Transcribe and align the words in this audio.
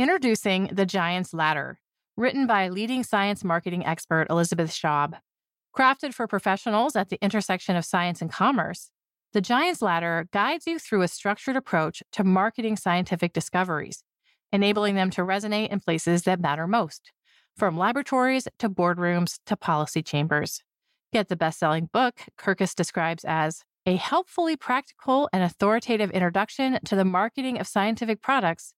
Introducing 0.00 0.70
The 0.72 0.86
Giant's 0.86 1.34
Ladder, 1.34 1.78
written 2.16 2.46
by 2.46 2.70
leading 2.70 3.04
science 3.04 3.44
marketing 3.44 3.84
expert 3.84 4.28
Elizabeth 4.30 4.70
Schaub. 4.70 5.18
Crafted 5.76 6.14
for 6.14 6.26
professionals 6.26 6.96
at 6.96 7.10
the 7.10 7.22
intersection 7.22 7.76
of 7.76 7.84
science 7.84 8.22
and 8.22 8.32
commerce, 8.32 8.90
The 9.34 9.42
Giant's 9.42 9.82
Ladder 9.82 10.26
guides 10.32 10.66
you 10.66 10.78
through 10.78 11.02
a 11.02 11.08
structured 11.08 11.54
approach 11.54 12.02
to 12.12 12.24
marketing 12.24 12.78
scientific 12.78 13.34
discoveries, 13.34 14.02
enabling 14.50 14.94
them 14.94 15.10
to 15.10 15.20
resonate 15.20 15.68
in 15.68 15.80
places 15.80 16.22
that 16.22 16.40
matter 16.40 16.66
most, 16.66 17.12
from 17.54 17.76
laboratories 17.76 18.48
to 18.58 18.70
boardrooms 18.70 19.38
to 19.44 19.54
policy 19.54 20.02
chambers. 20.02 20.62
Get 21.12 21.28
the 21.28 21.36
best 21.36 21.58
selling 21.58 21.90
book 21.92 22.20
Kirkus 22.38 22.74
describes 22.74 23.22
as 23.26 23.64
a 23.84 23.96
helpfully 23.96 24.56
practical 24.56 25.28
and 25.30 25.42
authoritative 25.42 26.10
introduction 26.12 26.78
to 26.86 26.96
the 26.96 27.04
marketing 27.04 27.58
of 27.58 27.66
scientific 27.66 28.22
products 28.22 28.72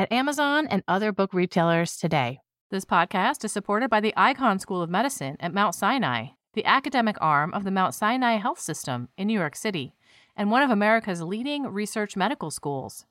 at 0.00 0.10
Amazon 0.10 0.66
and 0.68 0.82
other 0.88 1.12
book 1.12 1.34
retailers 1.34 1.98
today. 1.98 2.40
This 2.70 2.86
podcast 2.86 3.44
is 3.44 3.52
supported 3.52 3.90
by 3.90 4.00
the 4.00 4.14
Icahn 4.16 4.58
School 4.58 4.80
of 4.80 4.88
Medicine 4.88 5.36
at 5.40 5.52
Mount 5.52 5.74
Sinai, 5.74 6.28
the 6.54 6.64
academic 6.64 7.16
arm 7.20 7.52
of 7.52 7.64
the 7.64 7.70
Mount 7.70 7.94
Sinai 7.94 8.36
Health 8.36 8.58
System 8.58 9.10
in 9.18 9.26
New 9.26 9.38
York 9.38 9.54
City, 9.54 9.92
and 10.34 10.50
one 10.50 10.62
of 10.62 10.70
America's 10.70 11.20
leading 11.20 11.64
research 11.64 12.16
medical 12.16 12.50
schools. 12.50 13.04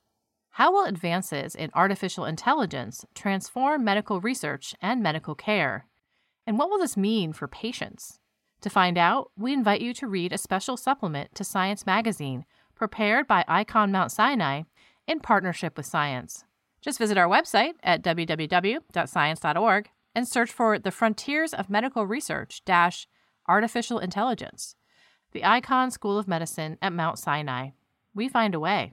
How 0.54 0.72
will 0.72 0.84
advances 0.84 1.54
in 1.54 1.70
artificial 1.74 2.24
intelligence 2.24 3.04
transform 3.14 3.84
medical 3.84 4.20
research 4.20 4.74
and 4.82 5.00
medical 5.00 5.36
care? 5.36 5.86
And 6.44 6.58
what 6.58 6.70
will 6.70 6.80
this 6.80 6.96
mean 6.96 7.32
for 7.32 7.46
patients? 7.46 8.18
To 8.62 8.68
find 8.68 8.98
out, 8.98 9.30
we 9.38 9.52
invite 9.52 9.80
you 9.80 9.94
to 9.94 10.08
read 10.08 10.32
a 10.32 10.38
special 10.38 10.76
supplement 10.76 11.36
to 11.36 11.44
Science 11.44 11.86
Magazine 11.86 12.46
prepared 12.74 13.28
by 13.28 13.44
Icahn 13.48 13.92
Mount 13.92 14.10
Sinai 14.10 14.62
in 15.06 15.20
partnership 15.20 15.76
with 15.76 15.86
Science. 15.86 16.42
Just 16.82 16.98
visit 16.98 17.18
our 17.18 17.28
website 17.28 17.74
at 17.82 18.02
www.science.org 18.02 19.90
and 20.14 20.26
search 20.26 20.50
for 20.50 20.78
the 20.78 20.90
Frontiers 20.90 21.52
of 21.52 21.70
Medical 21.70 22.06
Research 22.06 22.62
dash 22.64 23.06
Artificial 23.46 23.98
Intelligence, 23.98 24.76
the 25.32 25.42
Icahn 25.42 25.92
School 25.92 26.18
of 26.18 26.26
Medicine 26.26 26.78
at 26.80 26.92
Mount 26.92 27.18
Sinai. 27.18 27.70
We 28.14 28.28
find 28.28 28.54
a 28.54 28.60
way. 28.60 28.92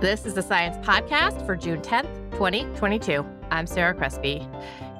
This 0.00 0.26
is 0.26 0.34
the 0.34 0.42
Science 0.42 0.84
Podcast 0.84 1.44
for 1.46 1.54
June 1.54 1.80
10th, 1.80 2.32
2022. 2.32 3.24
I'm 3.50 3.66
Sarah 3.66 3.94
Crespi. 3.94 4.46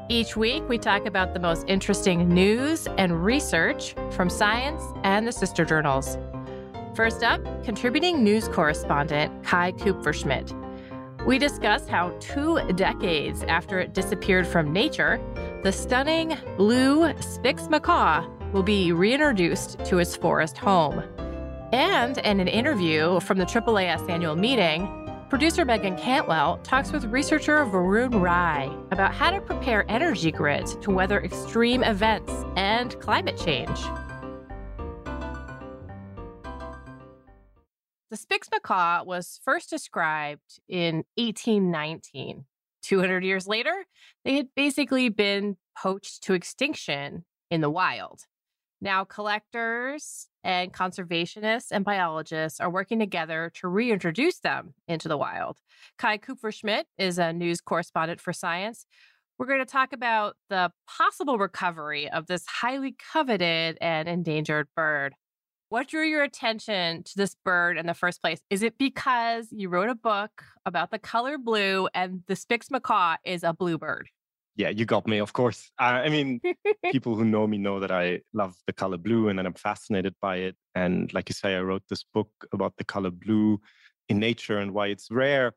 Each 0.08 0.36
week, 0.36 0.68
we 0.68 0.78
talk 0.78 1.06
about 1.06 1.32
the 1.32 1.40
most 1.40 1.64
interesting 1.68 2.28
news 2.28 2.86
and 2.98 3.24
research 3.24 3.94
from 4.10 4.28
science 4.28 4.82
and 5.02 5.26
the 5.26 5.32
sister 5.32 5.64
journals. 5.64 6.18
First 6.94 7.22
up, 7.22 7.40
contributing 7.64 8.22
news 8.22 8.48
correspondent 8.48 9.44
Kai 9.44 9.72
Kupferschmidt. 9.72 10.52
We 11.24 11.38
discuss 11.38 11.88
how 11.88 12.10
two 12.20 12.60
decades 12.74 13.44
after 13.44 13.78
it 13.78 13.94
disappeared 13.94 14.46
from 14.46 14.74
nature, 14.74 15.18
the 15.62 15.72
stunning 15.72 16.36
blue 16.58 17.10
Spix 17.14 17.70
macaw 17.70 18.26
will 18.52 18.62
be 18.62 18.92
reintroduced 18.92 19.82
to 19.86 20.00
its 20.00 20.14
forest 20.14 20.58
home. 20.58 21.02
And 21.72 22.18
in 22.18 22.40
an 22.40 22.48
interview 22.48 23.20
from 23.20 23.38
the 23.38 23.46
AAAS 23.46 24.10
annual 24.10 24.36
meeting, 24.36 24.86
producer 25.30 25.64
Meagan 25.64 25.96
Cantwell 25.96 26.58
talks 26.62 26.92
with 26.92 27.06
researcher 27.06 27.64
Varun 27.64 28.20
Rai 28.20 28.70
about 28.90 29.14
how 29.14 29.30
to 29.30 29.40
prepare 29.40 29.86
energy 29.88 30.30
grids 30.30 30.76
to 30.76 30.90
weather 30.90 31.22
extreme 31.22 31.82
events 31.82 32.30
and 32.56 33.00
climate 33.00 33.38
change. 33.38 33.80
The 38.12 38.18
Spix 38.18 38.50
macaw 38.52 39.04
was 39.04 39.40
first 39.42 39.70
described 39.70 40.60
in 40.68 40.96
1819. 41.16 42.44
200 42.82 43.24
years 43.24 43.46
later, 43.46 43.86
they 44.22 44.34
had 44.34 44.48
basically 44.54 45.08
been 45.08 45.56
poached 45.82 46.22
to 46.24 46.34
extinction 46.34 47.24
in 47.50 47.62
the 47.62 47.70
wild. 47.70 48.24
Now, 48.82 49.04
collectors 49.04 50.28
and 50.44 50.74
conservationists 50.74 51.68
and 51.72 51.86
biologists 51.86 52.60
are 52.60 52.68
working 52.68 52.98
together 52.98 53.50
to 53.54 53.68
reintroduce 53.68 54.40
them 54.40 54.74
into 54.86 55.08
the 55.08 55.16
wild. 55.16 55.60
Kai 55.96 56.18
Kupferschmidt 56.18 56.84
is 56.98 57.18
a 57.18 57.32
news 57.32 57.62
correspondent 57.62 58.20
for 58.20 58.34
Science. 58.34 58.84
We're 59.38 59.46
going 59.46 59.60
to 59.60 59.64
talk 59.64 59.94
about 59.94 60.36
the 60.50 60.70
possible 60.86 61.38
recovery 61.38 62.10
of 62.10 62.26
this 62.26 62.44
highly 62.46 62.94
coveted 63.10 63.78
and 63.80 64.06
endangered 64.06 64.68
bird. 64.76 65.14
What 65.72 65.88
drew 65.88 66.04
your 66.04 66.22
attention 66.22 67.02
to 67.02 67.12
this 67.16 67.34
bird 67.46 67.78
in 67.78 67.86
the 67.86 67.94
first 67.94 68.20
place? 68.20 68.42
Is 68.50 68.62
it 68.62 68.76
because 68.76 69.48
you 69.50 69.70
wrote 69.70 69.88
a 69.88 69.94
book 69.94 70.44
about 70.66 70.90
the 70.90 70.98
color 70.98 71.38
blue 71.38 71.88
and 71.94 72.22
the 72.26 72.34
Spix 72.34 72.70
macaw 72.70 73.16
is 73.24 73.42
a 73.42 73.54
bluebird? 73.54 74.10
Yeah, 74.54 74.68
you 74.68 74.84
got 74.84 75.06
me, 75.06 75.16
of 75.16 75.32
course. 75.32 75.70
Uh, 75.80 76.02
I 76.04 76.10
mean, 76.10 76.42
people 76.92 77.14
who 77.14 77.24
know 77.24 77.46
me 77.46 77.56
know 77.56 77.80
that 77.80 77.90
I 77.90 78.20
love 78.34 78.54
the 78.66 78.74
color 78.74 78.98
blue 78.98 79.30
and 79.30 79.38
that 79.38 79.46
I'm 79.46 79.54
fascinated 79.54 80.14
by 80.20 80.36
it. 80.36 80.56
And 80.74 81.10
like 81.14 81.30
you 81.30 81.32
say, 81.32 81.56
I 81.56 81.62
wrote 81.62 81.84
this 81.88 82.04
book 82.12 82.28
about 82.52 82.74
the 82.76 82.84
color 82.84 83.10
blue 83.10 83.58
in 84.10 84.18
nature 84.18 84.58
and 84.58 84.74
why 84.74 84.88
it's 84.88 85.10
rare. 85.10 85.54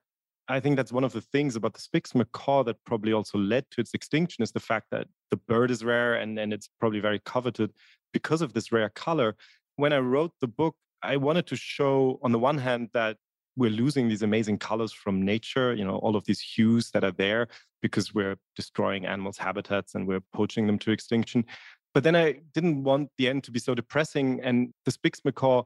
I 0.48 0.62
think 0.62 0.78
that's 0.78 0.94
one 0.94 1.04
of 1.04 1.12
the 1.12 1.20
things 1.20 1.58
about 1.58 1.74
the 1.74 1.82
Spix 1.82 2.16
macaw 2.16 2.64
that 2.64 2.78
probably 2.86 3.12
also 3.12 3.38
led 3.38 3.66
to 3.72 3.82
its 3.82 3.94
extinction 3.94 4.44
is 4.44 4.54
the 4.54 4.62
fact 4.62 4.88
that 4.92 5.08
the 5.30 5.36
bird 5.36 5.72
is 5.72 5.84
rare 5.84 6.16
and, 6.16 6.40
and 6.40 6.54
it's 6.54 6.70
probably 6.80 7.02
very 7.02 7.20
coveted 7.26 7.74
because 8.14 8.42
of 8.42 8.54
this 8.54 8.72
rare 8.72 8.88
color 8.88 9.36
when 9.76 9.94
I 9.94 10.00
wrote 10.00 10.32
the 10.42 10.48
book, 10.48 10.76
I 11.02 11.18
wanted 11.18 11.48
to 11.48 11.56
show, 11.56 12.20
on 12.24 12.32
the 12.32 12.40
one 12.40 12.58
hand, 12.58 12.90
that 12.94 13.18
we're 13.58 13.70
losing 13.70 14.08
these 14.08 14.22
amazing 14.22 14.58
colors 14.58 14.92
from 14.92 15.22
nature, 15.22 15.74
you 15.74 15.86
know, 15.86 15.98
all 15.98 16.16
of 16.16 16.26
these 16.26 16.42
hues 16.42 16.92
that 16.92 17.04
are 17.04 17.12
there 17.12 17.48
because 17.82 18.14
we're 18.14 18.36
destroying 18.56 19.06
animals' 19.06 19.38
habitats 19.38 19.96
and 19.96 20.08
we're 20.08 20.24
poaching 20.34 20.68
them 20.68 20.78
to 20.80 20.92
extinction. 20.92 21.46
But 21.94 22.04
then 22.04 22.16
I 22.16 22.42
didn't 22.54 22.84
want 22.84 23.10
the 23.18 23.30
end 23.30 23.44
to 23.46 23.52
be 23.52 23.60
so 23.60 23.74
depressing. 23.74 24.42
And 24.44 24.74
the 24.84 24.92
Spix 24.92 25.24
macaw 25.24 25.64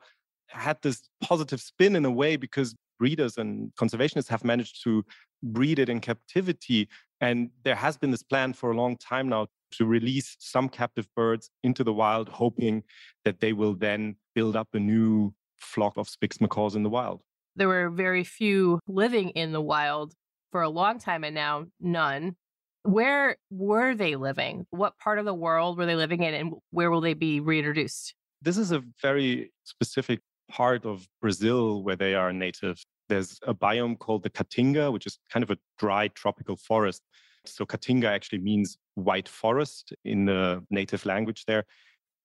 had 0.48 0.78
this 0.84 1.10
positive 1.22 1.62
spin 1.62 1.96
in 1.96 2.06
a 2.06 2.12
way 2.12 2.36
because 2.36 2.76
breeders 3.00 3.38
and 3.38 3.72
conservationists 3.80 4.28
have 4.28 4.44
managed 4.44 4.84
to 4.84 5.04
breed 5.42 5.80
it 5.80 5.90
in 5.90 6.00
captivity. 6.00 6.90
And 7.22 7.50
there 7.64 7.76
has 7.76 7.98
been 7.98 8.12
this 8.12 8.24
plan 8.24 8.54
for 8.54 8.72
a 8.72 8.76
long 8.76 8.96
time 8.98 9.30
now 9.30 9.48
to 9.72 9.86
release 9.86 10.36
some 10.40 10.70
captive 10.70 11.08
birds 11.16 11.50
into 11.64 11.84
the 11.84 11.94
wild, 11.94 12.30
hoping 12.30 12.84
that 13.26 13.40
they 13.40 13.54
will 13.54 13.74
then 13.74 14.16
build 14.34 14.56
up 14.56 14.70
a 14.74 14.80
new 14.80 15.34
flock 15.58 15.94
of 15.98 16.08
Spix 16.08 16.40
macaws 16.40 16.76
in 16.76 16.84
the 16.84 16.90
wild. 16.90 17.22
There 17.56 17.68
were 17.68 17.90
very 17.90 18.24
few 18.24 18.80
living 18.88 19.30
in 19.32 19.52
the 19.52 19.62
wild 19.62 20.14
for 20.52 20.62
a 20.62 20.70
long 20.70 20.98
time, 20.98 21.24
and 21.24 21.36
now 21.36 21.66
none. 21.80 22.36
Where 22.84 23.36
were 23.52 23.94
they 23.94 24.16
living? 24.16 24.66
What 24.70 24.98
part 24.98 25.20
of 25.20 25.26
the 25.26 25.34
world 25.34 25.78
were 25.78 25.86
they 25.86 25.96
living 25.96 26.24
in, 26.24 26.34
and 26.34 26.54
where 26.72 26.90
will 26.90 27.02
they 27.02 27.14
be 27.14 27.40
reintroduced? 27.42 28.16
This 28.42 28.58
is 28.58 28.72
a 28.72 28.82
very 29.02 29.52
specific 29.66 30.22
part 30.50 30.86
of 30.86 31.08
Brazil 31.22 31.84
where 31.84 31.98
they 31.98 32.16
are 32.16 32.32
native. 32.32 32.82
There's 33.10 33.40
a 33.46 33.54
biome 33.54 33.98
called 33.98 34.24
the 34.24 34.30
Caatinga, 34.30 34.94
which 34.94 35.06
is 35.06 35.20
kind 35.32 35.44
of 35.44 35.50
a 35.50 35.58
dry 35.78 36.08
tropical 36.10 36.56
forest. 36.56 37.02
So 37.46 37.66
Caatinga 37.66 38.06
actually 38.06 38.40
means 38.40 38.78
white 38.96 39.28
forest 39.28 39.94
in 40.06 40.26
the 40.26 40.64
native 40.70 41.06
language 41.06 41.46
there. 41.46 41.66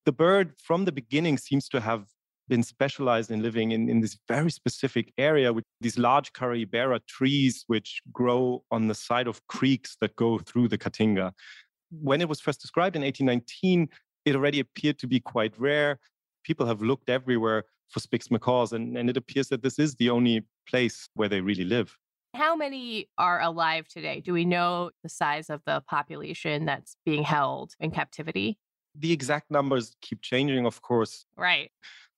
The 0.05 0.13
bird 0.13 0.53
from 0.63 0.85
the 0.85 0.93
beginning 0.93 1.39
seems 1.39 1.69
to 1.71 1.81
have 1.81 2.05
been 2.49 2.63
specialized 2.63 3.31
in 3.31 3.43
living 3.43 3.73
in, 3.73 3.89
in 3.89 4.01
this 4.01 4.19
very 4.29 4.51
specific 4.51 5.13
area 5.17 5.53
with 5.53 5.65
these 5.81 5.99
large 5.99 6.33
Caraibeira 6.33 7.01
trees 7.09 7.65
which 7.69 8.03
grow 8.13 8.63
on 8.71 8.87
the 8.87 8.95
side 8.95 9.27
of 9.27 9.47
creeks 9.47 9.97
that 10.01 10.15
go 10.17 10.39
through 10.39 10.69
the 10.69 10.77
Caatinga. 10.79 11.33
When 11.91 12.21
it 12.21 12.29
was 12.29 12.41
first 12.41 12.61
described 12.61 12.97
in 12.97 13.03
1819, 13.03 13.89
it 14.25 14.37
already 14.37 14.61
appeared 14.61 14.99
to 14.99 15.07
be 15.07 15.21
quite 15.21 15.59
rare. 15.59 15.99
People 16.45 16.67
have 16.67 16.83
looked 16.83 17.09
everywhere 17.09 17.65
for 17.89 18.01
Spix 18.01 18.31
macaws, 18.31 18.73
and, 18.73 18.97
and 18.97 19.09
it 19.09 19.17
appears 19.17 19.49
that 19.49 19.63
this 19.63 19.79
is 19.79 19.95
the 19.95 20.11
only 20.11 20.45
place 20.67 21.09
where 21.15 21.29
they 21.29 21.41
really 21.41 21.65
live. 21.65 21.97
How 22.35 22.57
many 22.57 23.09
are 23.17 23.41
alive 23.41 23.87
today? 23.87 24.21
Do 24.21 24.33
we 24.33 24.45
know 24.45 24.91
the 25.03 25.09
size 25.09 25.51
of 25.51 25.63
the 25.67 25.83
population 25.89 26.65
that's 26.65 26.97
being 27.05 27.23
held 27.23 27.75
in 27.79 27.93
captivity? 27.93 28.59
The 28.97 29.13
exact 29.13 29.51
numbers 29.51 29.95
keep 30.01 30.21
changing, 30.21 30.67
of 30.67 30.83
course. 30.83 31.27
Right. 31.37 31.71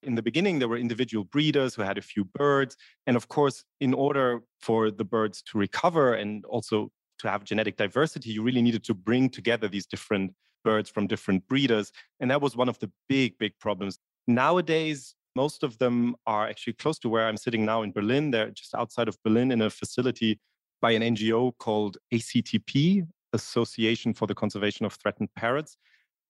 In 0.03 0.15
the 0.15 0.21
beginning, 0.21 0.59
there 0.59 0.67
were 0.67 0.77
individual 0.77 1.23
breeders 1.23 1.75
who 1.75 1.81
had 1.81 1.97
a 1.97 2.01
few 2.01 2.23
birds. 2.23 2.77
And 3.05 3.15
of 3.15 3.27
course, 3.27 3.63
in 3.79 3.93
order 3.93 4.41
for 4.59 4.91
the 4.91 5.03
birds 5.03 5.41
to 5.43 5.57
recover 5.57 6.13
and 6.13 6.45
also 6.45 6.91
to 7.19 7.29
have 7.29 7.43
genetic 7.43 7.77
diversity, 7.77 8.31
you 8.31 8.43
really 8.43 8.61
needed 8.61 8.83
to 8.85 8.93
bring 8.93 9.29
together 9.29 9.67
these 9.67 9.85
different 9.85 10.33
birds 10.63 10.89
from 10.89 11.07
different 11.07 11.47
breeders. 11.47 11.91
And 12.19 12.29
that 12.31 12.41
was 12.41 12.55
one 12.55 12.69
of 12.69 12.79
the 12.79 12.91
big, 13.07 13.37
big 13.37 13.53
problems. 13.59 13.99
Nowadays, 14.27 15.15
most 15.43 15.63
of 15.67 15.77
them 15.77 16.15
are 16.25 16.45
actually 16.51 16.73
close 16.73 16.97
to 16.99 17.09
where 17.09 17.25
I'm 17.27 17.37
sitting 17.45 17.63
now 17.71 17.79
in 17.85 17.91
Berlin. 17.91 18.31
They're 18.31 18.49
just 18.61 18.73
outside 18.81 19.07
of 19.07 19.15
Berlin 19.23 19.51
in 19.51 19.61
a 19.61 19.69
facility 19.69 20.39
by 20.81 20.91
an 20.97 21.03
NGO 21.13 21.53
called 21.65 21.97
ACTP, 22.13 23.07
Association 23.33 24.13
for 24.13 24.25
the 24.27 24.37
Conservation 24.43 24.85
of 24.85 24.93
Threatened 24.93 25.29
Parrots. 25.35 25.77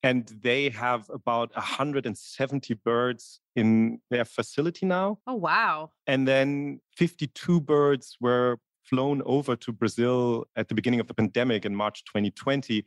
And 0.03 0.23
they 0.47 0.69
have 0.69 1.09
about 1.09 1.49
170 1.55 2.73
birds 2.91 3.39
in 3.55 3.99
their 4.11 4.25
facility 4.25 4.85
now. 4.85 5.19
Oh, 5.25 5.39
wow. 5.49 5.91
And 6.05 6.27
then 6.27 6.81
52 6.95 7.61
birds 7.61 8.17
were 8.19 8.57
flown 8.83 9.21
over 9.25 9.55
to 9.55 9.71
Brazil 9.71 10.45
at 10.55 10.67
the 10.69 10.75
beginning 10.75 10.99
of 10.99 11.07
the 11.07 11.13
pandemic 11.13 11.65
in 11.65 11.75
March 11.75 12.03
2020. 12.05 12.85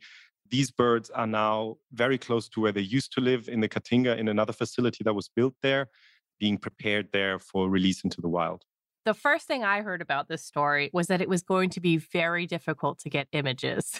These 0.49 0.71
birds 0.71 1.09
are 1.11 1.27
now 1.27 1.77
very 1.93 2.17
close 2.17 2.49
to 2.49 2.61
where 2.61 2.71
they 2.71 2.81
used 2.81 3.11
to 3.13 3.21
live 3.21 3.47
in 3.47 3.59
the 3.61 3.69
Caatinga 3.69 4.17
in 4.17 4.27
another 4.27 4.53
facility 4.53 5.03
that 5.03 5.13
was 5.13 5.29
built 5.35 5.55
there, 5.61 5.87
being 6.41 6.57
prepared 6.57 7.07
there 7.13 7.37
for 7.39 7.69
release 7.69 8.03
into 8.03 8.19
the 8.19 8.27
wild. 8.27 8.63
The 9.05 9.13
first 9.13 9.47
thing 9.47 9.63
I 9.63 9.81
heard 9.81 10.01
about 10.01 10.27
this 10.27 10.43
story 10.43 10.89
was 10.91 11.07
that 11.07 11.21
it 11.21 11.29
was 11.29 11.43
going 11.43 11.69
to 11.71 11.79
be 11.79 11.97
very 11.97 12.45
difficult 12.47 12.99
to 12.99 13.09
get 13.09 13.27
images. 13.31 13.99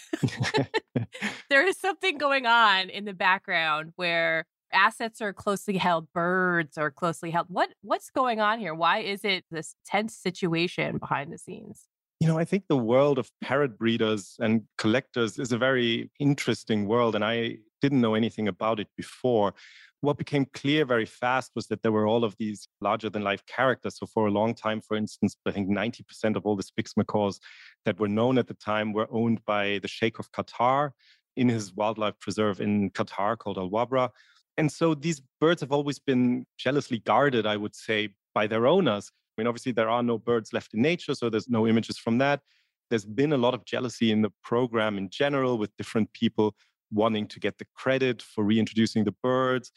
there 1.50 1.66
is 1.66 1.78
something 1.78 2.18
going 2.18 2.46
on 2.46 2.90
in 2.90 3.06
the 3.06 3.14
background 3.14 3.94
where 3.96 4.46
assets 4.74 5.22
are 5.22 5.34
closely 5.34 5.78
held, 5.78 6.08
birds 6.14 6.78
are 6.78 6.92
closely 6.92 7.32
held. 7.32 7.48
What 7.50 7.70
what's 7.82 8.10
going 8.10 8.40
on 8.40 8.60
here? 8.60 8.74
Why 8.74 9.00
is 9.00 9.24
it 9.24 9.46
this 9.52 9.76
tense 9.86 10.16
situation 10.16 10.98
behind 10.98 11.32
the 11.32 11.38
scenes? 11.38 11.88
You 12.22 12.28
know, 12.28 12.38
I 12.38 12.46
think 12.46 12.66
the 12.70 12.78
world 12.78 13.18
of 13.18 13.30
parrot 13.42 13.78
breeders 13.78 14.38
and 14.40 14.62
collectors 14.78 15.40
is 15.40 15.52
a 15.52 15.58
very 15.58 16.12
interesting 16.20 16.88
world, 16.88 17.16
and 17.16 17.26
I 17.26 17.58
didn't 17.82 18.00
know 18.00 18.14
anything 18.14 18.48
about 18.48 18.80
it 18.80 18.88
before 18.96 19.56
what 20.02 20.18
became 20.18 20.46
clear 20.54 20.84
very 20.84 21.06
fast 21.06 21.52
was 21.56 21.68
that 21.68 21.84
there 21.84 21.92
were 21.92 22.08
all 22.08 22.24
of 22.24 22.36
these 22.38 22.68
larger 22.82 23.10
than 23.10 23.24
life 23.24 23.46
characters. 23.46 23.98
So 23.98 24.08
for 24.08 24.28
a 24.28 24.32
long 24.32 24.56
time, 24.56 24.82
for 24.82 24.98
instance, 24.98 25.38
I 25.46 25.52
think 25.52 25.70
90% 25.70 26.36
of 26.36 26.46
all 26.46 26.56
the 26.56 26.64
Spix 26.64 26.98
macaws 26.98 27.40
that 27.86 28.00
were 28.00 28.08
known 28.08 28.40
at 28.40 28.48
the 28.48 28.56
time 28.56 28.94
were 28.94 29.08
owned 29.12 29.46
by 29.46 29.80
the 29.82 29.88
Sheikh 29.88 30.18
of 30.18 30.32
Qatar 30.32 30.92
in 31.38 31.50
his 31.50 31.74
wildlife 31.74 32.20
preserve 32.20 32.60
in 32.60 32.90
Qatar 32.92 33.38
called 33.38 33.60
Al 33.60 33.70
Wabra. 33.70 34.10
And 34.58 34.72
so 34.72 34.96
these 34.96 35.22
birds 35.40 35.62
have 35.62 35.72
always 35.72 36.00
been 36.00 36.46
jealously 36.58 37.00
guarded, 37.00 37.46
I 37.46 37.58
would 37.58 37.76
say, 37.76 38.10
by 38.34 38.48
their 38.48 38.66
owners. 38.66 39.12
I 39.38 39.42
mean, 39.42 39.48
obviously, 39.48 39.72
there 39.72 39.90
are 39.90 40.04
no 40.04 40.18
birds 40.18 40.54
left 40.54 40.74
in 40.74 40.82
nature, 40.82 41.16
so 41.16 41.30
there's 41.30 41.50
no 41.50 41.68
images 41.68 41.98
from 41.98 42.18
that. 42.20 42.42
There's 42.90 43.06
been 43.06 43.34
a 43.34 43.38
lot 43.38 43.54
of 43.54 43.66
jealousy 43.66 44.12
in 44.12 44.22
the 44.22 44.32
program 44.44 44.98
in 44.98 45.10
general 45.10 45.58
with 45.58 45.76
different 45.78 46.12
people 46.14 46.56
wanting 46.92 47.28
to 47.28 47.40
get 47.40 47.58
the 47.58 47.66
credit 47.76 48.22
for 48.22 48.44
reintroducing 48.44 49.06
the 49.06 49.16
birds. 49.24 49.72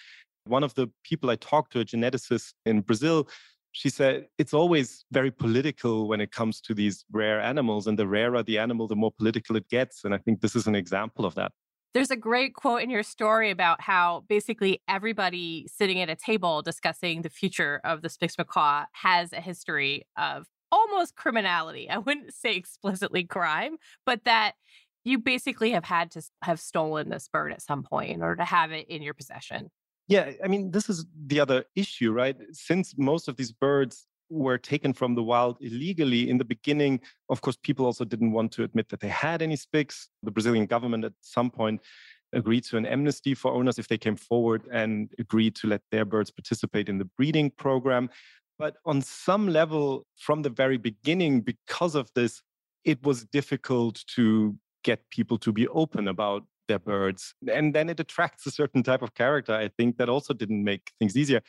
One 0.47 0.65
of 0.65 0.75
the 0.75 0.89
people 1.05 1.31
I 1.31 1.37
talked 1.37 1.73
to, 1.73 1.81
a 1.81 1.85
geneticist 1.85 2.55
in 2.67 2.81
Brazil, 2.81 3.29
she 3.73 3.89
said 3.89 4.27
it's 4.39 4.53
always 4.53 5.05
very 5.13 5.31
political 5.31 6.09
when 6.09 6.21
it 6.21 6.33
comes 6.33 6.61
to 6.63 6.75
these 6.75 7.05
rare 7.13 7.41
animals. 7.41 7.87
And 7.87 7.99
the 7.99 8.07
rarer 8.07 8.43
the 8.43 8.59
animal, 8.59 8.89
the 8.89 8.97
more 8.97 9.13
political 9.17 9.57
it 9.57 9.69
gets. 9.69 10.05
And 10.05 10.15
I 10.15 10.19
think 10.19 10.41
this 10.41 10.57
is 10.57 10.67
an 10.67 10.75
example 10.75 11.25
of 11.25 11.35
that. 11.37 11.53
There's 11.95 12.11
a 12.11 12.17
great 12.17 12.55
quote 12.55 12.83
in 12.83 12.91
your 12.91 13.05
story 13.05 13.51
about 13.51 13.81
how 13.81 14.25
basically 14.29 14.83
everybody 14.89 15.69
sitting 15.73 16.01
at 16.01 16.11
a 16.11 16.17
table 16.17 16.61
discussing 16.61 17.23
the 17.23 17.29
future 17.29 17.81
of 17.85 18.03
the 18.03 18.09
Spix 18.09 18.37
macaw 18.37 18.87
has 18.91 19.33
a 19.33 19.41
history 19.41 20.03
of 20.19 20.49
almost 20.73 21.15
criminality. 21.15 21.89
I 21.89 21.99
wouldn't 21.99 22.35
say 22.35 22.57
explicitly 22.57 23.23
crime, 23.23 23.77
but 24.05 24.25
that 24.25 24.55
you 25.05 25.21
basically 25.21 25.71
have 25.71 25.85
had 25.85 26.11
to 26.13 26.23
have 26.43 26.59
stolen 26.59 27.11
this 27.11 27.29
bird 27.29 27.53
at 27.53 27.63
some 27.63 27.85
point 27.85 28.11
in 28.11 28.23
order 28.23 28.37
to 28.37 28.45
have 28.45 28.73
it 28.73 28.89
in 28.89 29.01
your 29.01 29.15
possession. 29.15 29.71
Yeah, 30.09 30.33
I 30.43 30.49
mean, 30.49 30.73
this 30.73 30.91
is 30.91 31.07
the 31.27 31.39
other 31.39 31.65
issue, 31.77 32.11
right? 32.11 32.37
Since 32.51 32.95
most 32.99 33.29
of 33.29 33.37
these 33.37 33.53
birds 33.53 34.09
were 34.35 34.59
taken 34.59 34.93
from 34.93 35.15
the 35.15 35.23
wild 35.23 35.57
illegally 35.61 36.29
in 36.29 36.39
the 36.39 36.45
beginning, 36.45 37.01
of 37.29 37.41
course, 37.41 37.57
people 37.63 37.87
also 37.87 38.05
didn't 38.05 38.33
want 38.33 38.53
to 38.53 38.65
admit 38.65 38.89
that 38.91 39.01
they 39.01 39.09
had 39.09 39.43
any 39.43 39.57
Spix. 39.57 40.07
The 40.23 40.31
Brazilian 40.31 40.67
government 40.67 41.05
at 41.05 41.13
some 41.21 41.51
point 41.51 41.81
agreed 42.33 42.65
to 42.65 42.77
an 42.77 42.85
amnesty 42.85 43.35
for 43.35 43.53
owners 43.53 43.79
if 43.79 43.89
they 43.89 43.99
came 43.99 44.17
forward 44.17 44.67
and 44.73 45.11
agreed 45.19 45.55
to 45.57 45.69
let 45.69 45.83
their 45.91 46.05
birds 46.05 46.31
participate 46.31 46.89
in 46.89 46.99
the 46.99 47.05
breeding 47.17 47.51
program. 47.51 48.11
But 48.59 48.77
on 48.85 49.03
some 49.03 49.49
level, 49.49 50.07
from 50.19 50.43
the 50.43 50.51
very 50.51 50.77
beginning, 50.77 51.41
because 51.41 51.95
of 51.95 52.11
this, 52.15 52.43
it 52.85 53.03
was 53.03 53.25
difficult 53.25 54.05
to 54.17 54.57
get 54.83 55.09
people 55.11 55.39
to 55.39 55.53
be 55.53 55.67
open 55.69 56.09
about 56.09 56.45
their 56.69 56.79
birds. 56.79 57.35
And 57.53 57.75
then 57.75 57.89
it 57.89 58.01
attracts 58.01 58.47
a 58.47 58.51
certain 58.51 58.83
type 58.83 59.03
of 59.03 59.15
character, 59.15 59.55
I 59.55 59.69
think, 59.69 59.97
that 59.99 60.09
also 60.09 60.35
didn't 60.35 60.63
make 60.63 60.93
things 60.99 61.17
easier. 61.17 61.41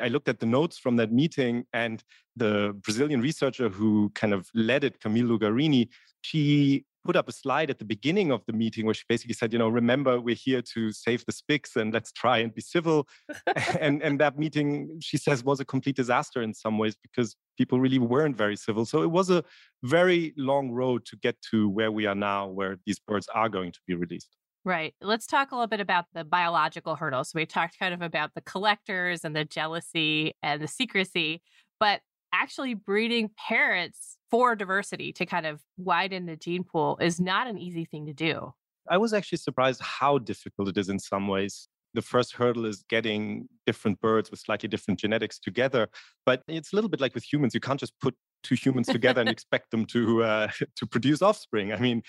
I 0.00 0.08
looked 0.08 0.28
at 0.28 0.40
the 0.40 0.46
notes 0.46 0.78
from 0.78 0.96
that 0.96 1.12
meeting, 1.12 1.64
and 1.72 2.02
the 2.36 2.78
Brazilian 2.84 3.20
researcher 3.20 3.68
who 3.68 4.10
kind 4.14 4.32
of 4.32 4.48
led 4.54 4.84
it, 4.84 5.00
Camille 5.00 5.26
Lugarini, 5.26 5.88
she 6.22 6.84
put 7.04 7.16
up 7.16 7.28
a 7.28 7.32
slide 7.32 7.70
at 7.70 7.78
the 7.78 7.84
beginning 7.84 8.30
of 8.30 8.44
the 8.46 8.52
meeting 8.52 8.84
where 8.84 8.94
she 8.94 9.04
basically 9.08 9.32
said, 9.32 9.52
you 9.52 9.58
know, 9.58 9.68
remember 9.68 10.20
we're 10.20 10.34
here 10.34 10.60
to 10.60 10.92
save 10.92 11.24
the 11.24 11.32
Spix 11.32 11.74
and 11.74 11.92
let's 11.92 12.12
try 12.12 12.38
and 12.38 12.54
be 12.54 12.60
civil. 12.60 13.08
and 13.80 14.02
and 14.02 14.20
that 14.20 14.38
meeting, 14.38 14.98
she 15.00 15.16
says, 15.16 15.42
was 15.42 15.60
a 15.60 15.64
complete 15.64 15.96
disaster 15.96 16.42
in 16.42 16.52
some 16.52 16.76
ways 16.76 16.96
because 17.02 17.34
people 17.56 17.80
really 17.80 17.98
weren't 17.98 18.36
very 18.36 18.56
civil. 18.56 18.84
So 18.84 19.02
it 19.02 19.10
was 19.10 19.30
a 19.30 19.42
very 19.82 20.34
long 20.36 20.70
road 20.70 21.06
to 21.06 21.16
get 21.16 21.36
to 21.50 21.68
where 21.68 21.90
we 21.90 22.04
are 22.06 22.14
now, 22.14 22.46
where 22.46 22.78
these 22.84 22.98
birds 22.98 23.26
are 23.34 23.48
going 23.48 23.72
to 23.72 23.80
be 23.86 23.94
released. 23.94 24.36
Right. 24.64 24.94
Let's 25.00 25.26
talk 25.26 25.52
a 25.52 25.54
little 25.54 25.68
bit 25.68 25.80
about 25.80 26.06
the 26.12 26.24
biological 26.24 26.96
hurdles. 26.96 27.30
So 27.30 27.38
we 27.38 27.46
talked 27.46 27.78
kind 27.78 27.94
of 27.94 28.02
about 28.02 28.34
the 28.34 28.40
collectors 28.40 29.24
and 29.24 29.34
the 29.34 29.44
jealousy 29.44 30.34
and 30.42 30.60
the 30.60 30.68
secrecy, 30.68 31.42
but 31.80 32.00
actually 32.32 32.74
breeding 32.74 33.30
parrots 33.48 34.18
for 34.30 34.54
diversity 34.54 35.12
to 35.14 35.24
kind 35.24 35.46
of 35.46 35.62
widen 35.78 36.26
the 36.26 36.36
gene 36.36 36.64
pool 36.64 36.98
is 37.00 37.20
not 37.20 37.46
an 37.46 37.58
easy 37.58 37.84
thing 37.84 38.06
to 38.06 38.12
do. 38.12 38.52
I 38.90 38.98
was 38.98 39.12
actually 39.12 39.38
surprised 39.38 39.80
how 39.82 40.18
difficult 40.18 40.68
it 40.68 40.78
is 40.78 40.88
in 40.88 40.98
some 40.98 41.28
ways. 41.28 41.68
The 41.94 42.02
first 42.02 42.34
hurdle 42.34 42.66
is 42.66 42.84
getting 42.88 43.48
different 43.66 44.00
birds 44.00 44.30
with 44.30 44.40
slightly 44.40 44.68
different 44.68 45.00
genetics 45.00 45.38
together. 45.38 45.88
But 46.26 46.42
it's 46.48 46.72
a 46.72 46.76
little 46.76 46.90
bit 46.90 47.00
like 47.00 47.14
with 47.14 47.24
humans. 47.24 47.54
You 47.54 47.60
can't 47.60 47.80
just 47.80 47.98
put 48.00 48.14
two 48.42 48.54
humans 48.54 48.86
together 48.88 49.20
and 49.20 49.30
expect 49.36 49.70
them 49.70 49.84
to 49.86 50.22
uh, 50.22 50.48
to 50.76 50.86
produce 50.86 51.22
offspring. 51.22 51.72
I 51.72 51.78
mean, 51.78 52.02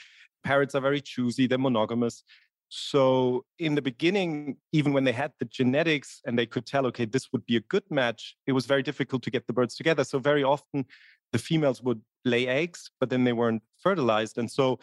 parrots 0.43 0.75
are 0.75 0.81
very 0.81 1.01
choosy, 1.01 1.47
they're 1.47 1.57
monogamous. 1.57 2.23
So 2.69 3.45
in 3.57 3.75
the 3.75 3.81
beginning, 3.81 4.57
even 4.71 4.93
when 4.93 5.03
they 5.03 5.11
had 5.11 5.31
the 5.39 5.45
genetics 5.45 6.21
and 6.25 6.37
they 6.37 6.45
could 6.45 6.67
tell, 6.67 6.85
okay, 6.87 7.05
this 7.05 7.31
would 7.31 7.45
be 7.45 7.55
a 7.55 7.61
good 7.61 7.83
match, 7.89 8.35
it 8.45 8.51
was 8.51 8.67
very 8.67 8.83
difficult 8.83 9.23
to 9.23 9.31
get 9.31 9.47
the 9.47 9.53
birds 9.53 9.75
together. 9.75 10.03
So 10.03 10.19
very 10.19 10.43
often 10.43 10.85
the 11.31 11.39
females 11.39 11.81
would 11.81 12.01
lay 12.25 12.47
eggs, 12.47 12.91
but 12.99 13.09
then 13.09 13.23
they 13.23 13.33
weren't 13.33 13.63
fertilized. 13.81 14.37
And 14.37 14.51
so 14.51 14.79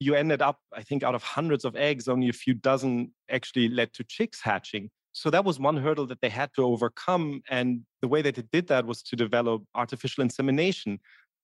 you 0.00 0.14
ended 0.14 0.42
up, 0.42 0.58
I 0.74 0.82
think, 0.82 1.02
out 1.04 1.14
of 1.14 1.22
hundreds 1.22 1.64
of 1.64 1.76
eggs, 1.76 2.08
only 2.08 2.28
a 2.28 2.32
few 2.32 2.54
dozen 2.54 3.12
actually 3.30 3.68
led 3.68 3.92
to 3.94 4.04
chicks 4.04 4.40
hatching. 4.42 4.90
So 5.12 5.30
that 5.30 5.44
was 5.44 5.60
one 5.60 5.76
hurdle 5.76 6.06
that 6.06 6.20
they 6.20 6.28
had 6.28 6.50
to 6.54 6.64
overcome. 6.64 7.42
And 7.50 7.82
the 8.00 8.08
way 8.08 8.22
that 8.22 8.34
they 8.34 8.44
did 8.50 8.68
that 8.68 8.86
was 8.86 9.02
to 9.04 9.16
develop 9.16 9.62
artificial 9.74 10.22
insemination, 10.22 11.00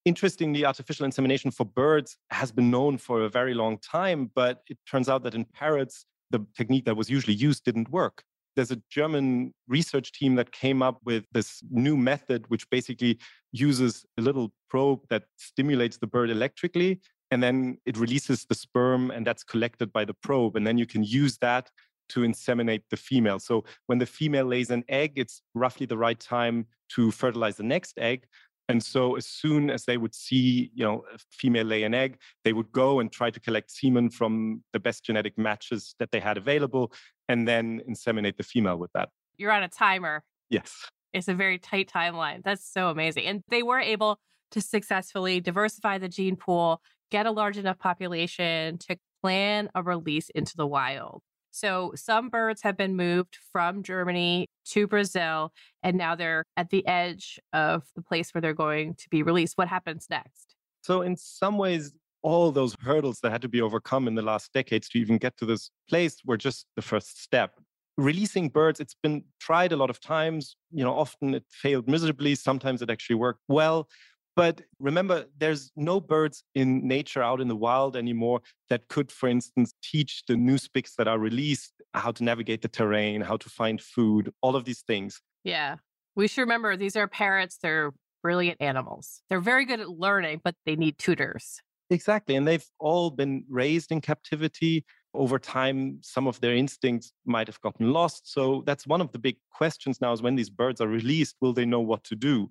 Interestingly, 0.06 0.64
artificial 0.64 1.04
insemination 1.04 1.50
for 1.50 1.66
birds 1.66 2.16
has 2.30 2.52
been 2.52 2.70
known 2.70 2.96
for 2.96 3.22
a 3.22 3.28
very 3.28 3.54
long 3.54 3.76
time, 3.78 4.30
but 4.36 4.62
it 4.68 4.78
turns 4.88 5.08
out 5.08 5.24
that 5.24 5.34
in 5.34 5.44
parrots, 5.44 6.06
the 6.30 6.46
technique 6.56 6.84
that 6.84 6.96
was 6.96 7.10
usually 7.10 7.34
used 7.34 7.64
didn't 7.64 7.90
work. 7.90 8.22
There's 8.54 8.70
a 8.70 8.80
German 8.88 9.52
research 9.66 10.12
team 10.12 10.36
that 10.36 10.52
came 10.52 10.80
up 10.80 11.00
with 11.04 11.24
this 11.32 11.60
new 11.70 11.96
method, 11.96 12.44
which 12.46 12.70
basically 12.70 13.18
uses 13.50 14.06
a 14.16 14.22
little 14.22 14.52
probe 14.70 15.00
that 15.10 15.24
stimulates 15.38 15.98
the 15.98 16.06
bird 16.06 16.30
electrically, 16.30 17.00
and 17.32 17.42
then 17.42 17.78
it 17.84 17.96
releases 17.96 18.46
the 18.48 18.54
sperm, 18.54 19.10
and 19.10 19.26
that's 19.26 19.42
collected 19.42 19.92
by 19.92 20.04
the 20.04 20.14
probe. 20.14 20.54
And 20.54 20.64
then 20.64 20.78
you 20.78 20.86
can 20.86 21.02
use 21.02 21.36
that 21.38 21.68
to 22.10 22.20
inseminate 22.20 22.82
the 22.90 22.96
female. 22.96 23.40
So 23.40 23.64
when 23.86 23.98
the 23.98 24.06
female 24.06 24.46
lays 24.46 24.70
an 24.70 24.84
egg, 24.88 25.14
it's 25.16 25.42
roughly 25.54 25.86
the 25.86 25.98
right 25.98 26.20
time 26.20 26.66
to 26.90 27.10
fertilize 27.10 27.56
the 27.56 27.64
next 27.64 27.98
egg. 27.98 28.26
And 28.68 28.82
so 28.82 29.16
as 29.16 29.26
soon 29.26 29.70
as 29.70 29.84
they 29.84 29.96
would 29.96 30.14
see, 30.14 30.70
you 30.74 30.84
know, 30.84 31.04
a 31.14 31.18
female 31.30 31.66
lay 31.66 31.84
an 31.84 31.94
egg, 31.94 32.18
they 32.44 32.52
would 32.52 32.72
go 32.72 33.00
and 33.00 33.12
try 33.12 33.30
to 33.30 33.38
collect 33.38 33.70
semen 33.70 34.10
from 34.10 34.62
the 34.72 34.80
best 34.80 35.04
genetic 35.04 35.38
matches 35.38 35.94
that 35.98 36.10
they 36.10 36.20
had 36.20 36.36
available 36.36 36.92
and 37.28 37.46
then 37.46 37.80
inseminate 37.88 38.36
the 38.36 38.42
female 38.42 38.76
with 38.76 38.90
that. 38.92 39.10
You're 39.36 39.52
on 39.52 39.62
a 39.62 39.68
timer. 39.68 40.24
Yes. 40.50 40.88
It's 41.12 41.28
a 41.28 41.34
very 41.34 41.58
tight 41.58 41.90
timeline. 41.92 42.42
That's 42.42 42.68
so 42.68 42.88
amazing. 42.88 43.26
And 43.26 43.42
they 43.48 43.62
were 43.62 43.80
able 43.80 44.18
to 44.50 44.60
successfully 44.60 45.40
diversify 45.40 45.98
the 45.98 46.08
gene 46.08 46.36
pool, 46.36 46.82
get 47.10 47.26
a 47.26 47.30
large 47.30 47.58
enough 47.58 47.78
population 47.78 48.78
to 48.78 48.96
plan 49.22 49.68
a 49.74 49.82
release 49.82 50.28
into 50.30 50.56
the 50.56 50.66
wild. 50.66 51.22
So 51.56 51.92
some 51.96 52.28
birds 52.28 52.60
have 52.64 52.76
been 52.76 52.96
moved 52.96 53.38
from 53.50 53.82
Germany 53.82 54.46
to 54.72 54.86
Brazil, 54.86 55.54
and 55.82 55.96
now 55.96 56.14
they're 56.14 56.44
at 56.58 56.68
the 56.68 56.86
edge 56.86 57.40
of 57.54 57.82
the 57.96 58.02
place 58.02 58.34
where 58.34 58.42
they're 58.42 58.52
going 58.52 58.94
to 58.96 59.08
be 59.08 59.22
released. 59.22 59.56
What 59.56 59.66
happens 59.66 60.06
next? 60.10 60.54
So, 60.82 61.00
in 61.00 61.16
some 61.16 61.56
ways, 61.56 61.94
all 62.20 62.52
those 62.52 62.76
hurdles 62.82 63.20
that 63.20 63.32
had 63.32 63.40
to 63.40 63.48
be 63.48 63.62
overcome 63.62 64.06
in 64.06 64.14
the 64.14 64.20
last 64.20 64.52
decades 64.52 64.90
to 64.90 64.98
even 64.98 65.16
get 65.16 65.38
to 65.38 65.46
this 65.46 65.70
place 65.88 66.18
were 66.26 66.36
just 66.36 66.66
the 66.76 66.82
first 66.82 67.22
step. 67.22 67.54
Releasing 67.96 68.50
birds, 68.50 68.78
it's 68.78 68.96
been 69.02 69.24
tried 69.40 69.72
a 69.72 69.76
lot 69.76 69.88
of 69.88 69.98
times. 69.98 70.56
You 70.70 70.84
know, 70.84 70.92
often 70.92 71.32
it 71.32 71.44
failed 71.48 71.88
miserably. 71.88 72.34
Sometimes 72.34 72.82
it 72.82 72.90
actually 72.90 73.16
worked 73.16 73.44
well. 73.48 73.88
But 74.36 74.60
remember, 74.78 75.24
there's 75.38 75.72
no 75.76 75.98
birds 75.98 76.44
in 76.54 76.86
nature 76.86 77.22
out 77.22 77.40
in 77.40 77.48
the 77.48 77.56
wild 77.56 77.96
anymore 77.96 78.42
that 78.68 78.88
could, 78.88 79.10
for 79.10 79.28
instance, 79.30 79.72
teach 79.82 80.22
the 80.28 80.36
new 80.36 80.56
Spix 80.56 80.94
that 80.98 81.08
are 81.08 81.18
released 81.18 81.72
how 81.94 82.12
to 82.12 82.22
navigate 82.22 82.60
the 82.60 82.68
terrain, 82.68 83.22
how 83.22 83.38
to 83.38 83.48
find 83.48 83.80
food, 83.80 84.30
all 84.42 84.54
of 84.54 84.66
these 84.66 84.82
things. 84.82 85.22
Yeah. 85.42 85.76
We 86.14 86.28
should 86.28 86.42
remember 86.42 86.76
these 86.76 86.96
are 86.96 87.08
parrots. 87.08 87.56
They're 87.62 87.92
brilliant 88.22 88.60
animals. 88.60 89.22
They're 89.30 89.40
very 89.40 89.64
good 89.64 89.80
at 89.80 89.88
learning, 89.88 90.42
but 90.44 90.54
they 90.66 90.76
need 90.76 90.98
tutors. 90.98 91.60
Exactly. 91.88 92.34
And 92.34 92.46
they've 92.46 92.66
all 92.78 93.10
been 93.10 93.44
raised 93.48 93.90
in 93.92 94.00
captivity. 94.00 94.84
Over 95.14 95.38
time, 95.38 95.98
some 96.02 96.26
of 96.26 96.40
their 96.40 96.54
instincts 96.54 97.12
might 97.24 97.46
have 97.46 97.60
gotten 97.62 97.92
lost. 97.92 98.30
So 98.30 98.62
that's 98.66 98.86
one 98.86 99.00
of 99.00 99.12
the 99.12 99.18
big 99.18 99.36
questions 99.50 100.00
now 100.00 100.12
is 100.12 100.20
when 100.20 100.34
these 100.34 100.50
birds 100.50 100.80
are 100.80 100.88
released, 100.88 101.36
will 101.40 101.54
they 101.54 101.64
know 101.64 101.80
what 101.80 102.04
to 102.04 102.16
do? 102.16 102.50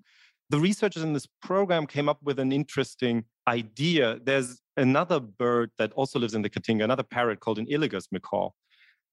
The 0.49 0.59
researchers 0.59 1.01
in 1.01 1.13
this 1.13 1.27
program 1.41 1.87
came 1.87 2.07
up 2.07 2.21
with 2.21 2.37
an 2.39 2.51
interesting 2.51 3.25
idea. 3.47 4.19
There's 4.23 4.61
another 4.77 5.19
bird 5.19 5.71
that 5.79 5.91
also 5.93 6.19
lives 6.19 6.35
in 6.35 6.43
the 6.43 6.49
Caatinga, 6.49 6.83
another 6.83 7.03
parrot 7.03 7.39
called 7.39 7.57
an 7.57 7.65
Illiger's 7.65 8.07
macaw. 8.11 8.49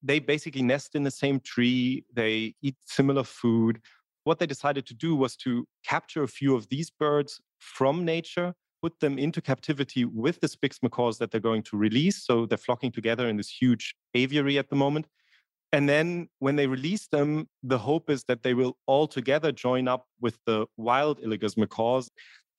They 0.02 0.18
basically 0.18 0.62
nest 0.62 0.94
in 0.94 1.04
the 1.04 1.10
same 1.10 1.40
tree, 1.40 2.04
they 2.12 2.54
eat 2.60 2.76
similar 2.84 3.24
food. 3.24 3.80
What 4.24 4.40
they 4.40 4.46
decided 4.46 4.84
to 4.86 4.94
do 4.94 5.16
was 5.16 5.36
to 5.36 5.66
capture 5.86 6.22
a 6.22 6.28
few 6.28 6.54
of 6.54 6.68
these 6.68 6.90
birds 6.90 7.40
from 7.58 8.04
nature, 8.04 8.54
put 8.82 9.00
them 9.00 9.18
into 9.18 9.40
captivity 9.40 10.04
with 10.04 10.40
the 10.40 10.48
Spix 10.48 10.82
macaws 10.82 11.18
that 11.18 11.30
they're 11.30 11.40
going 11.40 11.62
to 11.62 11.76
release. 11.76 12.24
So 12.24 12.46
they're 12.46 12.58
flocking 12.58 12.92
together 12.92 13.28
in 13.28 13.36
this 13.36 13.48
huge 13.48 13.94
aviary 14.14 14.58
at 14.58 14.68
the 14.68 14.76
moment. 14.76 15.06
And 15.72 15.88
then 15.88 16.28
when 16.38 16.56
they 16.56 16.66
release 16.66 17.08
them, 17.08 17.48
the 17.62 17.78
hope 17.78 18.10
is 18.10 18.24
that 18.24 18.42
they 18.42 18.52
will 18.52 18.76
all 18.86 19.06
together 19.06 19.50
join 19.52 19.88
up 19.88 20.06
with 20.20 20.38
the 20.46 20.66
wild 20.76 21.18
Illiger's 21.20 21.56
macaws. 21.56 22.10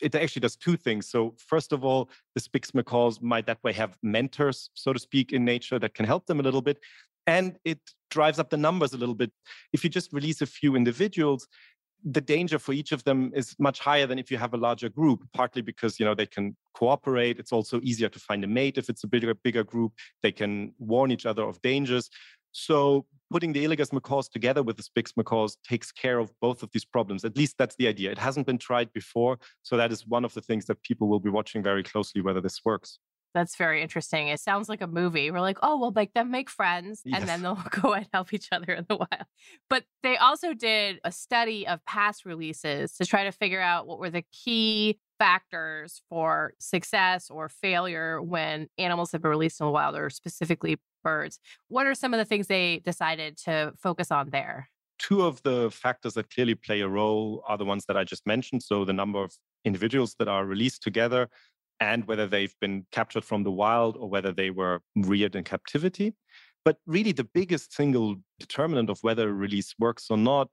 It 0.02 0.16
actually 0.16 0.42
does 0.42 0.56
two 0.56 0.76
things. 0.76 1.10
So, 1.10 1.36
first 1.38 1.72
of 1.72 1.86
all, 1.86 2.10
the 2.34 2.42
Spix 2.42 2.74
macaws 2.74 3.22
might 3.22 3.46
that 3.46 3.64
way 3.64 3.72
have 3.74 3.98
mentors, 4.02 4.72
so 4.74 4.92
to 4.94 5.00
speak, 5.00 5.32
in 5.32 5.46
nature 5.46 5.78
that 5.78 5.94
can 5.94 6.06
help 6.06 6.26
them 6.26 6.40
a 6.40 6.44
little 6.44 6.64
bit. 6.64 6.80
And 7.28 7.58
it 7.64 7.80
drives 8.10 8.40
up 8.40 8.50
the 8.50 8.58
numbers 8.58 8.94
a 8.94 8.98
little 8.98 9.16
bit. 9.16 9.32
If 9.72 9.84
you 9.84 9.90
just 9.90 10.12
release 10.12 10.42
a 10.42 10.46
few 10.48 10.76
individuals, 10.76 11.48
the 12.04 12.22
danger 12.22 12.60
for 12.60 12.74
each 12.74 12.92
of 12.92 13.04
them 13.06 13.32
is 13.34 13.56
much 13.60 13.80
higher 13.80 14.06
than 14.06 14.20
if 14.20 14.30
you 14.30 14.38
have 14.38 14.54
a 14.54 14.58
larger 14.58 14.90
group 14.90 15.24
partly 15.34 15.62
because 15.62 16.00
you 16.00 16.06
know 16.06 16.14
they 16.14 16.26
can 16.26 16.56
cooperate 16.74 17.40
it's 17.40 17.54
also 17.54 17.80
easier 17.82 18.10
to 18.10 18.20
find 18.20 18.44
a 18.44 18.48
mate 18.48 18.78
if 18.78 18.90
it's 18.90 19.06
a 19.06 19.08
bigger 19.08 19.34
bigger 19.34 19.64
group 19.64 19.94
they 20.22 20.32
can 20.32 20.74
warn 20.80 21.12
each 21.12 21.26
other 21.26 21.44
of 21.44 21.62
dangers 21.62 22.10
so 22.54 23.06
putting 23.32 23.52
the 23.52 23.66
Illiger's 23.66 23.92
macaws 23.92 24.30
together 24.30 24.62
with 24.62 24.78
the 24.78 24.84
Spix 24.84 25.12
macaws 25.18 25.58
takes 25.68 25.92
care 25.92 26.20
of 26.20 26.32
both 26.40 26.62
of 26.64 26.70
these 26.72 26.86
problems. 26.86 27.26
At 27.26 27.36
least 27.36 27.58
that's 27.58 27.76
the 27.76 27.88
idea. 27.88 28.12
It 28.12 28.20
hasn't 28.20 28.46
been 28.46 28.60
tried 28.60 28.94
before. 28.94 29.40
So 29.64 29.76
that 29.76 29.92
is 29.92 30.08
one 30.08 30.24
of 30.24 30.34
the 30.36 30.42
things 30.42 30.66
that 30.66 30.82
people 30.84 31.08
will 31.10 31.20
be 31.20 31.32
watching 31.32 31.64
very 31.64 31.84
closely 31.84 32.22
whether 32.22 32.42
this 32.42 32.62
works. 32.64 33.00
That's 33.34 33.56
very 33.56 33.82
interesting. 33.82 34.28
It 34.28 34.40
sounds 34.40 34.70
like 34.70 34.82
a 34.82 34.88
movie. 34.88 35.32
We're 35.32 35.42
like, 35.42 35.58
oh, 35.64 35.80
we'll 35.80 35.92
make 35.92 36.14
them 36.14 36.30
make 36.30 36.52
friends 36.52 37.02
yes. 37.04 37.20
and 37.20 37.28
then 37.28 37.42
they'll 37.42 37.56
go 37.82 37.94
and 37.94 38.08
help 38.14 38.32
each 38.32 38.50
other 38.52 38.72
in 38.72 38.86
the 38.88 38.98
wild. 38.98 39.26
But 39.68 39.86
they 40.04 40.18
also 40.18 40.54
did 40.54 41.00
a 41.04 41.12
study 41.12 41.68
of 41.68 41.84
past 41.86 42.26
releases 42.26 42.94
to 42.98 43.06
try 43.06 43.24
to 43.24 43.32
figure 43.32 43.62
out 43.62 43.88
what 43.88 43.98
were 43.98 44.12
the 44.12 44.24
key 44.32 45.00
factors 45.18 46.04
for 46.10 46.54
success 46.60 47.32
or 47.32 47.50
failure 47.50 48.22
when 48.22 48.68
animals 48.78 49.12
have 49.12 49.24
been 49.24 49.32
released 49.32 49.60
in 49.60 49.66
the 49.66 49.72
wild 49.72 49.96
or 49.96 50.12
specifically 50.12 50.78
birds. 51.04 51.40
What 51.68 51.86
are 51.86 51.96
some 51.96 52.14
of 52.14 52.18
the 52.18 52.26
things 52.26 52.48
they 52.48 52.80
decided 52.80 53.38
to 53.46 53.74
focus 53.78 54.12
on 54.12 54.30
there? 54.30 54.70
Two 55.00 55.24
of 55.24 55.42
the 55.44 55.70
factors 55.72 56.14
that 56.14 56.30
clearly 56.34 56.56
play 56.56 56.82
a 56.82 56.88
role 56.88 57.44
are 57.48 57.58
the 57.58 57.66
ones 57.66 57.86
that 57.88 57.98
I 57.98 58.04
just 58.04 58.26
mentioned. 58.26 58.64
So 58.64 58.86
the 58.86 58.94
number 58.94 59.24
of 59.24 59.34
individuals 59.66 60.16
that 60.20 60.28
are 60.28 60.46
released 60.46 60.82
together 60.82 61.30
and 61.80 62.06
whether 62.08 62.28
they've 62.28 62.56
been 62.62 62.86
captured 62.92 63.26
from 63.26 63.44
the 63.44 63.52
wild 63.52 63.98
or 63.98 64.10
whether 64.10 64.32
they 64.32 64.50
were 64.50 64.82
reared 64.96 65.36
in 65.36 65.44
captivity. 65.44 66.14
But 66.66 66.78
really, 66.86 67.12
the 67.12 67.26
biggest 67.26 67.74
single 67.74 68.16
determinant 68.40 68.90
of 68.90 69.00
whether 69.02 69.28
a 69.30 69.34
release 69.34 69.74
works 69.80 70.08
or 70.10 70.18
not, 70.18 70.48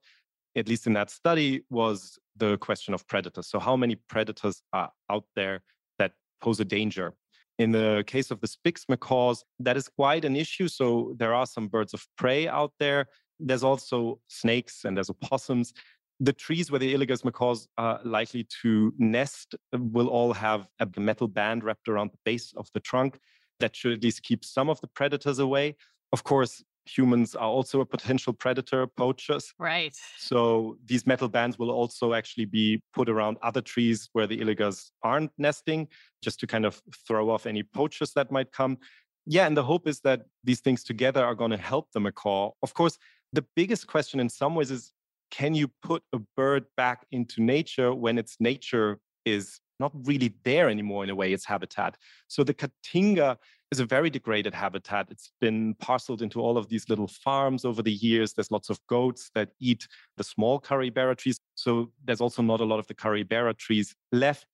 at 0.57 0.67
least 0.67 0.87
in 0.87 0.93
that 0.93 1.09
study, 1.09 1.63
was 1.69 2.19
the 2.35 2.57
question 2.57 2.93
of 2.93 3.07
predators. 3.07 3.47
So, 3.47 3.59
how 3.59 3.77
many 3.77 3.95
predators 3.95 4.61
are 4.73 4.91
out 5.09 5.23
there 5.35 5.61
that 5.99 6.11
pose 6.41 6.59
a 6.59 6.65
danger? 6.65 7.13
In 7.61 7.71
the 7.71 8.03
case 8.07 8.31
of 8.31 8.39
the 8.41 8.47
Spix 8.47 8.85
macaws, 8.89 9.43
that 9.59 9.77
is 9.77 9.87
quite 9.87 10.25
an 10.25 10.35
issue. 10.35 10.67
So, 10.67 11.13
there 11.17 11.33
are 11.33 11.45
some 11.45 11.67
birds 11.67 11.93
of 11.93 12.05
prey 12.17 12.47
out 12.47 12.73
there. 12.79 13.07
There's 13.39 13.63
also 13.63 14.19
snakes 14.27 14.85
and 14.85 14.95
there's 14.95 15.09
opossums 15.15 15.73
the 16.21 16.31
trees 16.31 16.69
where 16.69 16.79
the 16.79 16.93
Illiger's 16.93 17.25
macaws 17.25 17.67
are 17.79 17.99
likely 18.03 18.47
to 18.61 18.93
nest 18.99 19.55
will 19.73 20.07
all 20.07 20.33
have 20.33 20.67
a 20.79 20.87
metal 20.99 21.27
band 21.27 21.63
wrapped 21.63 21.87
around 21.87 22.11
the 22.11 22.19
base 22.23 22.53
of 22.55 22.67
the 22.75 22.79
trunk 22.79 23.19
that 23.59 23.75
should 23.75 23.93
at 23.93 24.03
least 24.03 24.21
keep 24.21 24.45
some 24.45 24.69
of 24.69 24.79
the 24.81 24.87
predators 24.87 25.39
away. 25.39 25.75
Of 26.13 26.23
course, 26.23 26.63
humans 26.95 27.35
are 27.35 27.47
also 27.47 27.81
a 27.81 27.85
potential 27.85 28.33
predator, 28.33 28.87
poachers. 28.87 29.53
Right. 29.59 29.95
So 30.17 30.77
these 30.85 31.07
metal 31.07 31.29
bands 31.29 31.57
will 31.57 31.71
also 31.71 32.13
actually 32.13 32.45
be 32.45 32.81
put 32.93 33.09
around 33.09 33.37
other 33.41 33.61
trees 33.61 34.09
where 34.13 34.27
the 34.27 34.39
Illiger's 34.39 34.91
aren't 35.03 35.31
nesting, 35.37 35.87
just 36.23 36.39
to 36.41 36.47
kind 36.47 36.65
of 36.65 36.81
throw 37.07 37.29
off 37.29 37.45
any 37.45 37.63
poachers 37.63 38.11
that 38.13 38.31
might 38.31 38.51
come. 38.51 38.77
Yeah, 39.25 39.45
and 39.47 39.55
the 39.55 39.63
hope 39.63 39.87
is 39.87 40.01
that 40.01 40.23
these 40.43 40.61
things 40.61 40.83
together 40.83 41.23
are 41.23 41.35
going 41.35 41.51
to 41.51 41.57
help 41.57 41.91
the 41.93 41.99
macaw. 41.99 42.51
Of 42.63 42.73
course, 42.73 42.97
the 43.33 43.45
biggest 43.55 43.87
question 43.87 44.19
in 44.19 44.29
some 44.29 44.55
ways 44.55 44.71
is 44.71 44.91
can 45.29 45.55
you 45.55 45.71
put 45.81 46.03
a 46.13 46.19
bird 46.35 46.65
back 46.75 47.05
into 47.11 47.41
nature 47.41 47.93
when 47.93 48.17
its 48.17 48.35
nature 48.39 48.99
is 49.25 49.59
not 49.79 49.91
really 50.05 50.33
there 50.43 50.69
anymore 50.69 51.03
in 51.03 51.09
a 51.09 51.15
way, 51.15 51.31
its 51.31 51.45
habitat? 51.45 51.95
So 52.27 52.43
the 52.43 52.53
Caatinga 52.53 53.37
is 53.71 53.79
a 53.79 53.85
very 53.85 54.09
degraded 54.09 54.53
habitat. 54.53 55.07
It's 55.09 55.31
been 55.39 55.75
parceled 55.75 56.21
into 56.21 56.41
all 56.41 56.57
of 56.57 56.67
these 56.67 56.89
little 56.89 57.07
farms 57.07 57.63
over 57.63 57.81
the 57.81 57.91
years. 57.91 58.33
There's 58.33 58.51
lots 58.51 58.69
of 58.69 58.79
goats 58.87 59.31
that 59.33 59.51
eat 59.59 59.87
the 60.17 60.23
small 60.23 60.59
caraibeira 60.59 61.15
trees. 61.15 61.39
So 61.55 61.91
there's 62.03 62.19
also 62.19 62.41
not 62.41 62.59
a 62.59 62.65
lot 62.65 62.79
of 62.79 62.87
the 62.87 62.93
caraibeira 62.93 63.53
trees 63.53 63.95
left. 64.11 64.45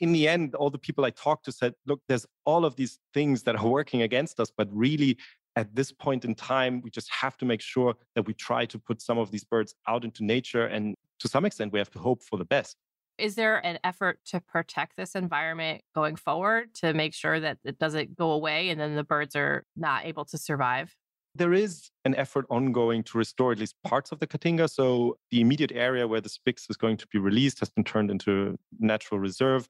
In 0.00 0.12
the 0.12 0.28
end, 0.28 0.54
all 0.54 0.68
the 0.68 0.78
people 0.78 1.06
I 1.06 1.10
talked 1.10 1.46
to 1.46 1.52
said, 1.52 1.74
look, 1.86 2.02
there's 2.06 2.26
all 2.44 2.66
of 2.66 2.76
these 2.76 2.98
things 3.14 3.44
that 3.44 3.56
are 3.56 3.66
working 3.66 4.02
against 4.02 4.38
us, 4.40 4.52
but 4.54 4.68
really 4.70 5.16
at 5.56 5.74
this 5.74 5.90
point 5.90 6.26
in 6.26 6.34
time, 6.34 6.82
we 6.82 6.90
just 6.90 7.10
have 7.10 7.38
to 7.38 7.46
make 7.46 7.62
sure 7.62 7.94
that 8.14 8.26
we 8.26 8.34
try 8.34 8.66
to 8.66 8.78
put 8.78 9.00
some 9.00 9.16
of 9.16 9.30
these 9.30 9.44
birds 9.44 9.74
out 9.88 10.04
into 10.04 10.22
nature. 10.22 10.66
And 10.66 10.94
to 11.20 11.28
some 11.28 11.46
extent, 11.46 11.72
we 11.72 11.78
have 11.78 11.90
to 11.92 11.98
hope 11.98 12.22
for 12.22 12.36
the 12.36 12.44
best. 12.44 12.76
Is 13.18 13.34
there 13.34 13.64
an 13.64 13.78
effort 13.82 14.18
to 14.26 14.40
protect 14.40 14.96
this 14.96 15.14
environment 15.14 15.82
going 15.94 16.16
forward 16.16 16.74
to 16.74 16.92
make 16.92 17.14
sure 17.14 17.40
that 17.40 17.58
it 17.64 17.78
doesn't 17.78 18.14
go 18.16 18.32
away 18.32 18.68
and 18.68 18.78
then 18.78 18.94
the 18.94 19.04
birds 19.04 19.34
are 19.34 19.64
not 19.74 20.04
able 20.04 20.24
to 20.26 20.38
survive? 20.38 20.94
There 21.34 21.52
is 21.52 21.90
an 22.04 22.14
effort 22.14 22.46
ongoing 22.50 23.02
to 23.04 23.18
restore 23.18 23.52
at 23.52 23.58
least 23.58 23.74
parts 23.84 24.12
of 24.12 24.20
the 24.20 24.26
Caatinga. 24.26 24.70
So 24.70 25.16
the 25.30 25.40
immediate 25.40 25.72
area 25.72 26.06
where 26.06 26.20
the 26.20 26.30
Spix 26.30 26.68
is 26.70 26.76
going 26.76 26.96
to 26.98 27.06
be 27.08 27.18
released 27.18 27.58
has 27.60 27.70
been 27.70 27.84
turned 27.84 28.10
into 28.10 28.50
a 28.50 28.84
natural 28.84 29.20
reserve. 29.20 29.68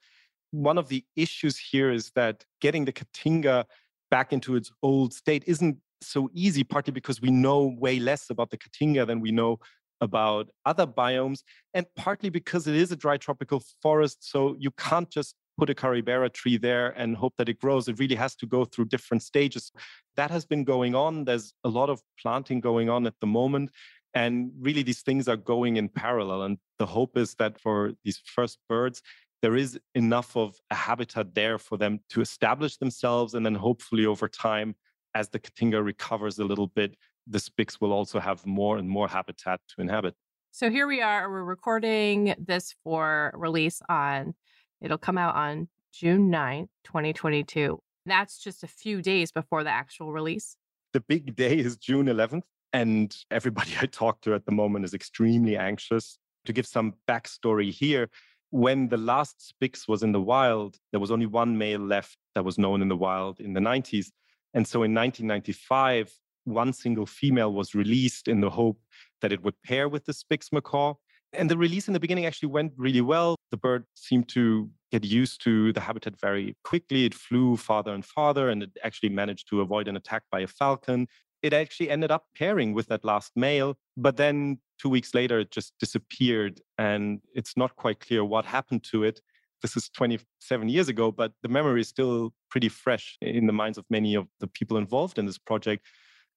One 0.52 0.78
of 0.78 0.88
the 0.88 1.04
issues 1.16 1.58
here 1.58 1.90
is 1.90 2.12
that 2.14 2.44
getting 2.60 2.84
the 2.84 2.92
Caatinga 2.92 3.64
back 4.10 4.32
into 4.32 4.54
its 4.56 4.70
old 4.82 5.12
state 5.12 5.44
isn't 5.46 5.78
so 6.02 6.30
easy, 6.32 6.62
partly 6.62 6.92
because 6.92 7.20
we 7.20 7.30
know 7.30 7.74
way 7.78 7.98
less 7.98 8.30
about 8.30 8.50
the 8.50 8.58
Caatinga 8.58 9.06
than 9.06 9.20
we 9.20 9.32
know 9.32 9.58
about 10.00 10.48
other 10.64 10.86
biomes, 10.86 11.40
and 11.74 11.86
partly 11.96 12.30
because 12.30 12.66
it 12.66 12.74
is 12.74 12.92
a 12.92 12.96
dry 12.96 13.16
tropical 13.16 13.62
forest. 13.82 14.18
So 14.30 14.56
you 14.58 14.70
can't 14.72 15.10
just 15.10 15.34
put 15.58 15.70
a 15.70 15.74
caraibeira 15.74 16.30
tree 16.32 16.58
there 16.58 16.90
and 16.90 17.16
hope 17.16 17.34
that 17.38 17.48
it 17.48 17.58
grows. 17.58 17.88
It 17.88 17.98
really 17.98 18.14
has 18.14 18.36
to 18.36 18.46
go 18.46 18.64
through 18.64 18.86
different 18.86 19.22
stages. 19.22 19.72
That 20.16 20.30
has 20.30 20.44
been 20.44 20.64
going 20.64 20.94
on. 20.94 21.24
There's 21.24 21.54
a 21.64 21.68
lot 21.68 21.88
of 21.88 22.02
planting 22.20 22.60
going 22.60 22.90
on 22.90 23.06
at 23.06 23.14
the 23.20 23.26
moment. 23.26 23.70
And 24.14 24.50
really, 24.58 24.82
these 24.82 25.02
things 25.02 25.28
are 25.28 25.36
going 25.36 25.76
in 25.76 25.88
parallel. 25.88 26.42
And 26.42 26.58
the 26.78 26.86
hope 26.86 27.16
is 27.16 27.34
that 27.34 27.60
for 27.60 27.92
these 28.04 28.20
first 28.24 28.58
birds, 28.68 29.02
there 29.42 29.56
is 29.56 29.78
enough 29.94 30.36
of 30.36 30.56
a 30.70 30.74
habitat 30.74 31.34
there 31.34 31.58
for 31.58 31.76
them 31.76 32.00
to 32.10 32.20
establish 32.20 32.78
themselves. 32.78 33.34
And 33.34 33.44
then 33.44 33.54
hopefully 33.54 34.06
over 34.06 34.28
time, 34.28 34.74
as 35.14 35.28
the 35.28 35.38
Caatinga 35.38 35.84
recovers 35.84 36.38
a 36.38 36.44
little 36.44 36.66
bit, 36.66 36.96
the 37.26 37.38
Spix 37.38 37.80
will 37.80 37.92
also 37.92 38.20
have 38.20 38.44
more 38.46 38.78
and 38.78 38.88
more 38.88 39.08
habitat 39.08 39.60
to 39.68 39.80
inhabit. 39.80 40.14
So 40.52 40.70
here 40.70 40.86
we 40.86 41.02
are. 41.02 41.30
We're 41.30 41.44
recording 41.44 42.34
this 42.38 42.74
for 42.82 43.32
release 43.36 43.82
on, 43.88 44.34
it'll 44.80 44.98
come 44.98 45.18
out 45.18 45.34
on 45.34 45.68
June 45.92 46.30
9th, 46.30 46.68
2022. 46.84 47.78
That's 48.06 48.38
just 48.38 48.62
a 48.62 48.68
few 48.68 49.02
days 49.02 49.32
before 49.32 49.64
the 49.64 49.70
actual 49.70 50.12
release. 50.12 50.56
The 50.92 51.00
big 51.00 51.36
day 51.36 51.58
is 51.58 51.76
June 51.76 52.06
11th. 52.06 52.44
And 52.72 53.16
everybody 53.30 53.72
I 53.80 53.86
talk 53.86 54.20
to 54.22 54.34
at 54.34 54.46
the 54.46 54.52
moment 54.52 54.84
is 54.84 54.94
extremely 54.94 55.56
anxious. 55.56 56.18
To 56.46 56.52
give 56.52 56.66
some 56.66 56.94
backstory 57.08 57.72
here, 57.72 58.08
when 58.50 58.88
the 58.88 58.96
last 58.96 59.52
Spix 59.52 59.88
was 59.88 60.02
in 60.02 60.12
the 60.12 60.20
wild, 60.20 60.76
there 60.92 61.00
was 61.00 61.10
only 61.10 61.26
one 61.26 61.58
male 61.58 61.80
left 61.80 62.16
that 62.34 62.44
was 62.44 62.56
known 62.56 62.82
in 62.82 62.88
the 62.88 62.96
wild 62.96 63.40
in 63.40 63.52
the 63.52 63.60
90s. 63.60 64.06
And 64.54 64.66
so 64.66 64.84
in 64.84 64.94
1995, 64.94 66.12
one 66.46 66.72
single 66.72 67.06
female 67.06 67.52
was 67.52 67.74
released 67.74 68.28
in 68.28 68.40
the 68.40 68.50
hope 68.50 68.78
that 69.20 69.32
it 69.32 69.42
would 69.42 69.60
pair 69.62 69.88
with 69.88 70.04
the 70.04 70.12
Spix 70.12 70.52
macaw. 70.52 70.94
And 71.32 71.50
the 71.50 71.58
release 71.58 71.88
in 71.88 71.94
the 71.94 72.00
beginning 72.00 72.24
actually 72.24 72.48
went 72.48 72.72
really 72.76 73.00
well. 73.00 73.36
The 73.50 73.56
bird 73.56 73.84
seemed 73.94 74.28
to 74.30 74.70
get 74.92 75.04
used 75.04 75.42
to 75.44 75.72
the 75.72 75.80
habitat 75.80 76.18
very 76.20 76.56
quickly. 76.64 77.04
It 77.04 77.14
flew 77.14 77.56
farther 77.56 77.92
and 77.92 78.04
farther, 78.04 78.48
and 78.48 78.62
it 78.62 78.70
actually 78.82 79.10
managed 79.10 79.48
to 79.50 79.60
avoid 79.60 79.88
an 79.88 79.96
attack 79.96 80.22
by 80.30 80.40
a 80.40 80.46
falcon. 80.46 81.08
it 81.42 81.52
actually 81.52 81.90
ended 81.90 82.10
up 82.10 82.24
pairing 82.34 82.72
with 82.72 82.86
that 82.88 83.04
last 83.04 83.30
male. 83.36 83.76
But 83.96 84.16
then 84.16 84.58
two 84.80 84.88
weeks 84.88 85.14
later, 85.14 85.40
it 85.40 85.50
just 85.50 85.74
disappeared. 85.78 86.60
And 86.78 87.20
it's 87.34 87.56
not 87.56 87.76
quite 87.76 88.00
clear 88.00 88.24
what 88.24 88.44
happened 88.44 88.82
to 88.92 89.04
it. 89.04 89.20
This 89.62 89.76
is 89.76 89.88
27 89.90 90.68
years 90.68 90.88
ago, 90.88 91.10
but 91.10 91.32
the 91.42 91.48
memory 91.48 91.80
is 91.80 91.88
still 91.88 92.32
pretty 92.50 92.68
fresh 92.68 93.16
in 93.20 93.46
the 93.46 93.52
minds 93.52 93.78
of 93.78 93.84
many 93.90 94.14
of 94.14 94.26
the 94.40 94.46
people 94.46 94.76
involved 94.76 95.18
in 95.18 95.26
this 95.26 95.38
project. 95.38 95.86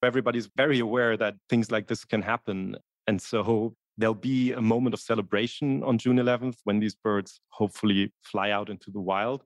Everybody's 0.03 0.49
very 0.55 0.79
aware 0.79 1.17
that 1.17 1.35
things 1.49 1.71
like 1.71 1.87
this 1.87 2.05
can 2.05 2.21
happen. 2.21 2.75
And 3.07 3.21
so 3.21 3.75
there'll 3.97 4.13
be 4.15 4.53
a 4.53 4.61
moment 4.61 4.93
of 4.93 4.99
celebration 4.99 5.83
on 5.83 5.97
June 5.97 6.17
11th 6.17 6.57
when 6.63 6.79
these 6.79 6.95
birds 6.95 7.41
hopefully 7.49 8.13
fly 8.23 8.51
out 8.51 8.69
into 8.69 8.91
the 8.91 8.99
wild. 9.01 9.43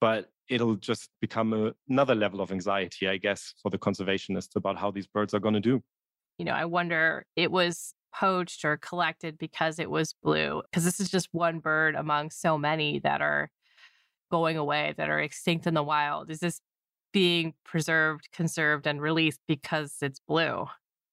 But 0.00 0.30
it'll 0.48 0.76
just 0.76 1.10
become 1.20 1.52
a, 1.52 1.72
another 1.88 2.14
level 2.14 2.40
of 2.40 2.52
anxiety, 2.52 3.08
I 3.08 3.16
guess, 3.16 3.54
for 3.62 3.70
the 3.70 3.78
conservationists 3.78 4.56
about 4.56 4.78
how 4.78 4.90
these 4.90 5.06
birds 5.06 5.34
are 5.34 5.40
going 5.40 5.54
to 5.54 5.60
do. 5.60 5.82
You 6.38 6.44
know, 6.44 6.52
I 6.52 6.64
wonder 6.64 7.26
it 7.36 7.50
was 7.50 7.94
poached 8.14 8.64
or 8.64 8.76
collected 8.76 9.38
because 9.38 9.78
it 9.78 9.90
was 9.90 10.14
blue, 10.22 10.62
because 10.70 10.84
this 10.84 11.00
is 11.00 11.10
just 11.10 11.28
one 11.32 11.58
bird 11.58 11.94
among 11.94 12.30
so 12.30 12.58
many 12.58 12.98
that 13.00 13.20
are 13.20 13.50
going 14.30 14.56
away, 14.56 14.94
that 14.96 15.08
are 15.08 15.20
extinct 15.20 15.66
in 15.66 15.74
the 15.74 15.82
wild. 15.82 16.30
Is 16.30 16.40
this 16.40 16.60
being 17.12 17.54
preserved, 17.64 18.28
conserved, 18.32 18.86
and 18.86 19.00
released 19.00 19.40
because 19.46 19.96
it's 20.02 20.20
blue? 20.26 20.66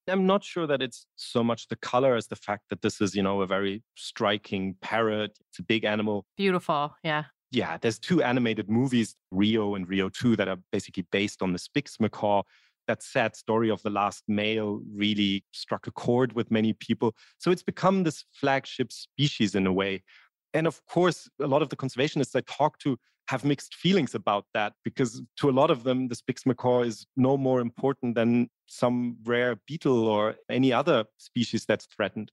I'm 0.08 0.26
not 0.26 0.42
sure 0.42 0.66
that 0.66 0.80
it's 0.80 1.06
so 1.16 1.44
much 1.44 1.68
the 1.68 1.76
color 1.76 2.14
as 2.14 2.28
the 2.28 2.36
fact 2.36 2.64
that 2.70 2.82
this 2.82 3.00
is, 3.00 3.14
you 3.14 3.22
know, 3.22 3.42
a 3.42 3.46
very 3.46 3.82
striking 3.94 4.74
parrot. 4.80 5.38
It's 5.50 5.58
a 5.58 5.62
big 5.62 5.84
animal. 5.84 6.24
Beautiful. 6.36 6.94
Yeah. 7.02 7.24
Yeah. 7.50 7.76
There's 7.80 7.98
two 7.98 8.22
animated 8.22 8.70
movies, 8.70 9.14
Rio 9.30 9.74
and 9.74 9.88
Rio 9.88 10.08
2, 10.08 10.36
that 10.36 10.48
are 10.48 10.58
basically 10.72 11.06
based 11.12 11.42
on 11.42 11.52
the 11.52 11.58
Spix 11.58 12.00
macaw. 12.00 12.42
That 12.86 13.02
sad 13.02 13.36
story 13.36 13.70
of 13.70 13.82
the 13.82 13.90
last 13.90 14.24
male 14.28 14.80
really 14.94 15.44
struck 15.52 15.86
a 15.86 15.90
chord 15.90 16.32
with 16.32 16.50
many 16.50 16.72
people. 16.72 17.14
So 17.36 17.50
it's 17.50 17.62
become 17.62 18.04
this 18.04 18.24
flagship 18.32 18.92
species 18.92 19.54
in 19.54 19.66
a 19.66 19.72
way. 19.72 20.02
And 20.54 20.66
of 20.66 20.80
course, 20.86 21.28
a 21.40 21.46
lot 21.46 21.60
of 21.60 21.68
the 21.68 21.76
conservationists 21.76 22.34
I 22.34 22.40
talk 22.40 22.78
to 22.78 22.98
have 23.28 23.44
mixed 23.44 23.74
feelings 23.74 24.14
about 24.14 24.46
that 24.54 24.72
because 24.84 25.22
to 25.36 25.50
a 25.50 25.52
lot 25.52 25.70
of 25.70 25.84
them, 25.84 26.08
the 26.08 26.14
Spix 26.14 26.46
macaw 26.46 26.80
is 26.80 27.06
no 27.16 27.36
more 27.36 27.60
important 27.60 28.14
than 28.14 28.48
some 28.66 29.18
rare 29.24 29.56
beetle 29.66 30.08
or 30.08 30.36
any 30.50 30.72
other 30.72 31.04
species 31.18 31.66
that's 31.66 31.86
threatened. 31.86 32.32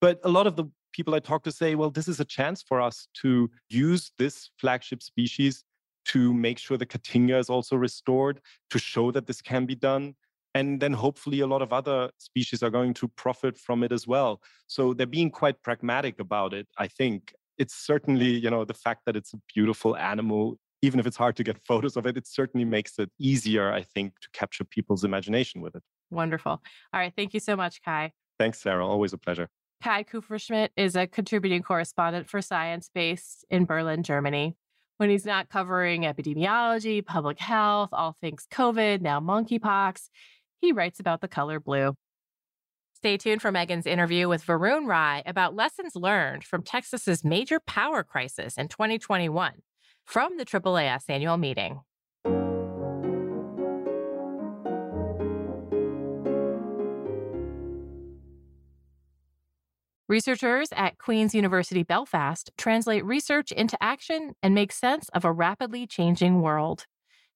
But 0.00 0.18
a 0.24 0.30
lot 0.30 0.46
of 0.46 0.56
the 0.56 0.64
people 0.94 1.14
I 1.14 1.18
talk 1.18 1.44
to 1.44 1.52
say, 1.52 1.74
well, 1.74 1.90
this 1.90 2.08
is 2.08 2.20
a 2.20 2.24
chance 2.24 2.62
for 2.62 2.80
us 2.80 3.06
to 3.22 3.50
use 3.68 4.12
this 4.18 4.50
flagship 4.58 5.02
species 5.02 5.62
to 6.06 6.32
make 6.32 6.58
sure 6.58 6.78
the 6.78 6.86
Caatinga 6.86 7.38
is 7.38 7.50
also 7.50 7.76
restored, 7.76 8.40
to 8.70 8.78
show 8.78 9.10
that 9.10 9.26
this 9.26 9.42
can 9.42 9.66
be 9.66 9.74
done. 9.74 10.14
And 10.54 10.80
then 10.80 10.94
hopefully 10.94 11.40
a 11.40 11.46
lot 11.46 11.60
of 11.60 11.72
other 11.72 12.10
species 12.16 12.62
are 12.62 12.70
going 12.70 12.94
to 12.94 13.08
profit 13.08 13.58
from 13.58 13.84
it 13.84 13.92
as 13.92 14.06
well. 14.06 14.40
So 14.66 14.94
they're 14.94 15.06
being 15.06 15.30
quite 15.30 15.62
pragmatic 15.62 16.18
about 16.18 16.54
it, 16.54 16.66
I 16.78 16.88
think 16.88 17.34
it's 17.58 17.74
certainly, 17.74 18.28
you 18.28 18.50
know, 18.50 18.64
the 18.64 18.74
fact 18.74 19.02
that 19.06 19.16
it's 19.16 19.32
a 19.34 19.38
beautiful 19.54 19.96
animal, 19.96 20.58
even 20.82 21.00
if 21.00 21.06
it's 21.06 21.16
hard 21.16 21.36
to 21.36 21.44
get 21.44 21.58
photos 21.66 21.96
of 21.96 22.06
it, 22.06 22.16
it 22.16 22.26
certainly 22.26 22.64
makes 22.64 22.98
it 22.98 23.10
easier, 23.18 23.72
I 23.72 23.82
think, 23.82 24.18
to 24.20 24.28
capture 24.32 24.64
people's 24.64 25.04
imagination 25.04 25.60
with 25.60 25.74
it. 25.74 25.82
Wonderful. 26.10 26.52
All 26.52 27.00
right. 27.00 27.12
Thank 27.16 27.34
you 27.34 27.40
so 27.40 27.56
much, 27.56 27.82
Kai. 27.82 28.12
Thanks, 28.38 28.60
Sarah. 28.60 28.86
Always 28.86 29.12
a 29.12 29.18
pleasure. 29.18 29.48
Kai 29.82 30.04
Kupferschmidt 30.04 30.70
is 30.76 30.94
a 30.94 31.06
contributing 31.06 31.62
correspondent 31.62 32.28
for 32.28 32.42
Science 32.42 32.90
based 32.94 33.46
in 33.48 33.64
Berlin, 33.64 34.02
Germany. 34.02 34.56
When 34.98 35.08
he's 35.08 35.24
not 35.24 35.48
covering 35.48 36.02
epidemiology, 36.02 37.04
public 37.04 37.38
health, 37.38 37.88
all 37.92 38.16
things 38.20 38.46
COVID, 38.52 39.00
now 39.00 39.18
monkeypox, 39.20 40.10
he 40.60 40.72
writes 40.72 41.00
about 41.00 41.22
the 41.22 41.28
color 41.28 41.58
blue. 41.58 41.94
Stay 43.00 43.16
tuned 43.16 43.40
for 43.40 43.50
Meagan's 43.50 43.86
interview 43.86 44.28
with 44.28 44.44
Varun 44.44 44.86
Rai 44.86 45.22
about 45.24 45.56
lessons 45.56 45.96
learned 45.96 46.44
from 46.44 46.62
Texas's 46.62 47.24
major 47.24 47.58
power 47.58 48.04
crisis 48.04 48.58
in 48.58 48.68
2021 48.68 49.54
from 50.04 50.36
the 50.36 50.44
AAAS 50.44 51.04
annual 51.08 51.38
meeting. 51.38 51.80
Researchers 60.06 60.68
at 60.72 60.98
Queen's 60.98 61.34
University 61.34 61.82
Belfast 61.82 62.50
translate 62.58 63.06
research 63.06 63.50
into 63.50 63.82
action 63.82 64.34
and 64.42 64.54
make 64.54 64.72
sense 64.72 65.08
of 65.14 65.24
a 65.24 65.32
rapidly 65.32 65.86
changing 65.86 66.42
world. 66.42 66.84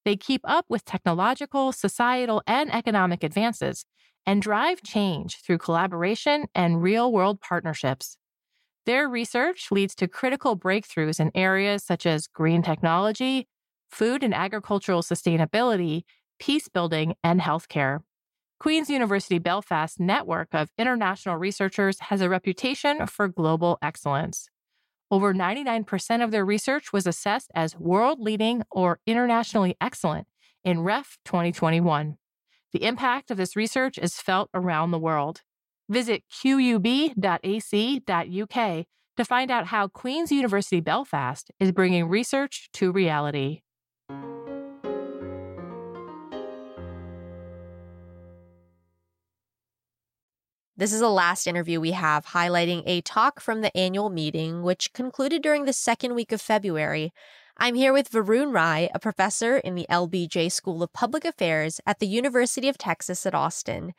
They 0.04 0.16
keep 0.16 0.42
up 0.44 0.66
with 0.68 0.84
technological, 0.84 1.72
societal, 1.72 2.42
and 2.46 2.70
economic 2.70 3.24
advances 3.24 3.86
and 4.26 4.42
drive 4.42 4.82
change 4.82 5.38
through 5.42 5.58
collaboration 5.58 6.46
and 6.54 6.82
real 6.82 7.12
world 7.12 7.40
partnerships. 7.40 8.16
Their 8.86 9.08
research 9.08 9.68
leads 9.70 9.94
to 9.96 10.08
critical 10.08 10.58
breakthroughs 10.58 11.18
in 11.18 11.30
areas 11.34 11.84
such 11.84 12.04
as 12.04 12.26
green 12.26 12.62
technology, 12.62 13.48
food 13.90 14.22
and 14.22 14.34
agricultural 14.34 15.02
sustainability, 15.02 16.02
peace 16.38 16.68
building, 16.68 17.14
and 17.22 17.40
healthcare. 17.40 18.00
Queen's 18.60 18.90
University 18.90 19.38
Belfast 19.38 19.98
network 19.98 20.48
of 20.52 20.70
international 20.78 21.36
researchers 21.36 21.98
has 22.00 22.20
a 22.20 22.28
reputation 22.28 23.06
for 23.06 23.28
global 23.28 23.78
excellence. 23.82 24.48
Over 25.10 25.34
99% 25.34 26.24
of 26.24 26.30
their 26.30 26.44
research 26.44 26.92
was 26.92 27.06
assessed 27.06 27.50
as 27.54 27.78
world 27.78 28.20
leading 28.20 28.62
or 28.70 29.00
internationally 29.06 29.76
excellent 29.80 30.26
in 30.64 30.80
REF 30.80 31.18
2021. 31.24 32.16
The 32.74 32.84
impact 32.84 33.30
of 33.30 33.36
this 33.36 33.54
research 33.54 33.98
is 33.98 34.16
felt 34.16 34.50
around 34.52 34.90
the 34.90 34.98
world. 34.98 35.42
Visit 35.88 36.24
qub.ac.uk 36.28 37.14
to 39.16 39.24
find 39.24 39.50
out 39.52 39.66
how 39.66 39.86
Queen's 39.86 40.32
University 40.32 40.80
Belfast 40.80 41.52
is 41.60 41.70
bringing 41.70 42.08
research 42.08 42.68
to 42.72 42.90
reality. 42.90 43.60
This 50.76 50.92
is 50.92 50.98
the 50.98 51.08
last 51.08 51.46
interview 51.46 51.80
we 51.80 51.92
have 51.92 52.26
highlighting 52.26 52.82
a 52.86 53.02
talk 53.02 53.38
from 53.40 53.60
the 53.60 53.74
annual 53.76 54.10
meeting, 54.10 54.64
which 54.64 54.92
concluded 54.92 55.42
during 55.42 55.64
the 55.64 55.72
second 55.72 56.16
week 56.16 56.32
of 56.32 56.40
February. 56.40 57.12
I'm 57.56 57.76
here 57.76 57.92
with 57.92 58.10
Varun 58.10 58.52
Rai, 58.52 58.90
a 58.92 58.98
professor 58.98 59.58
in 59.58 59.76
the 59.76 59.86
LBJ 59.88 60.50
School 60.50 60.82
of 60.82 60.92
Public 60.92 61.24
Affairs 61.24 61.80
at 61.86 62.00
the 62.00 62.06
University 62.06 62.68
of 62.68 62.76
Texas 62.76 63.24
at 63.26 63.34
Austin. 63.34 63.94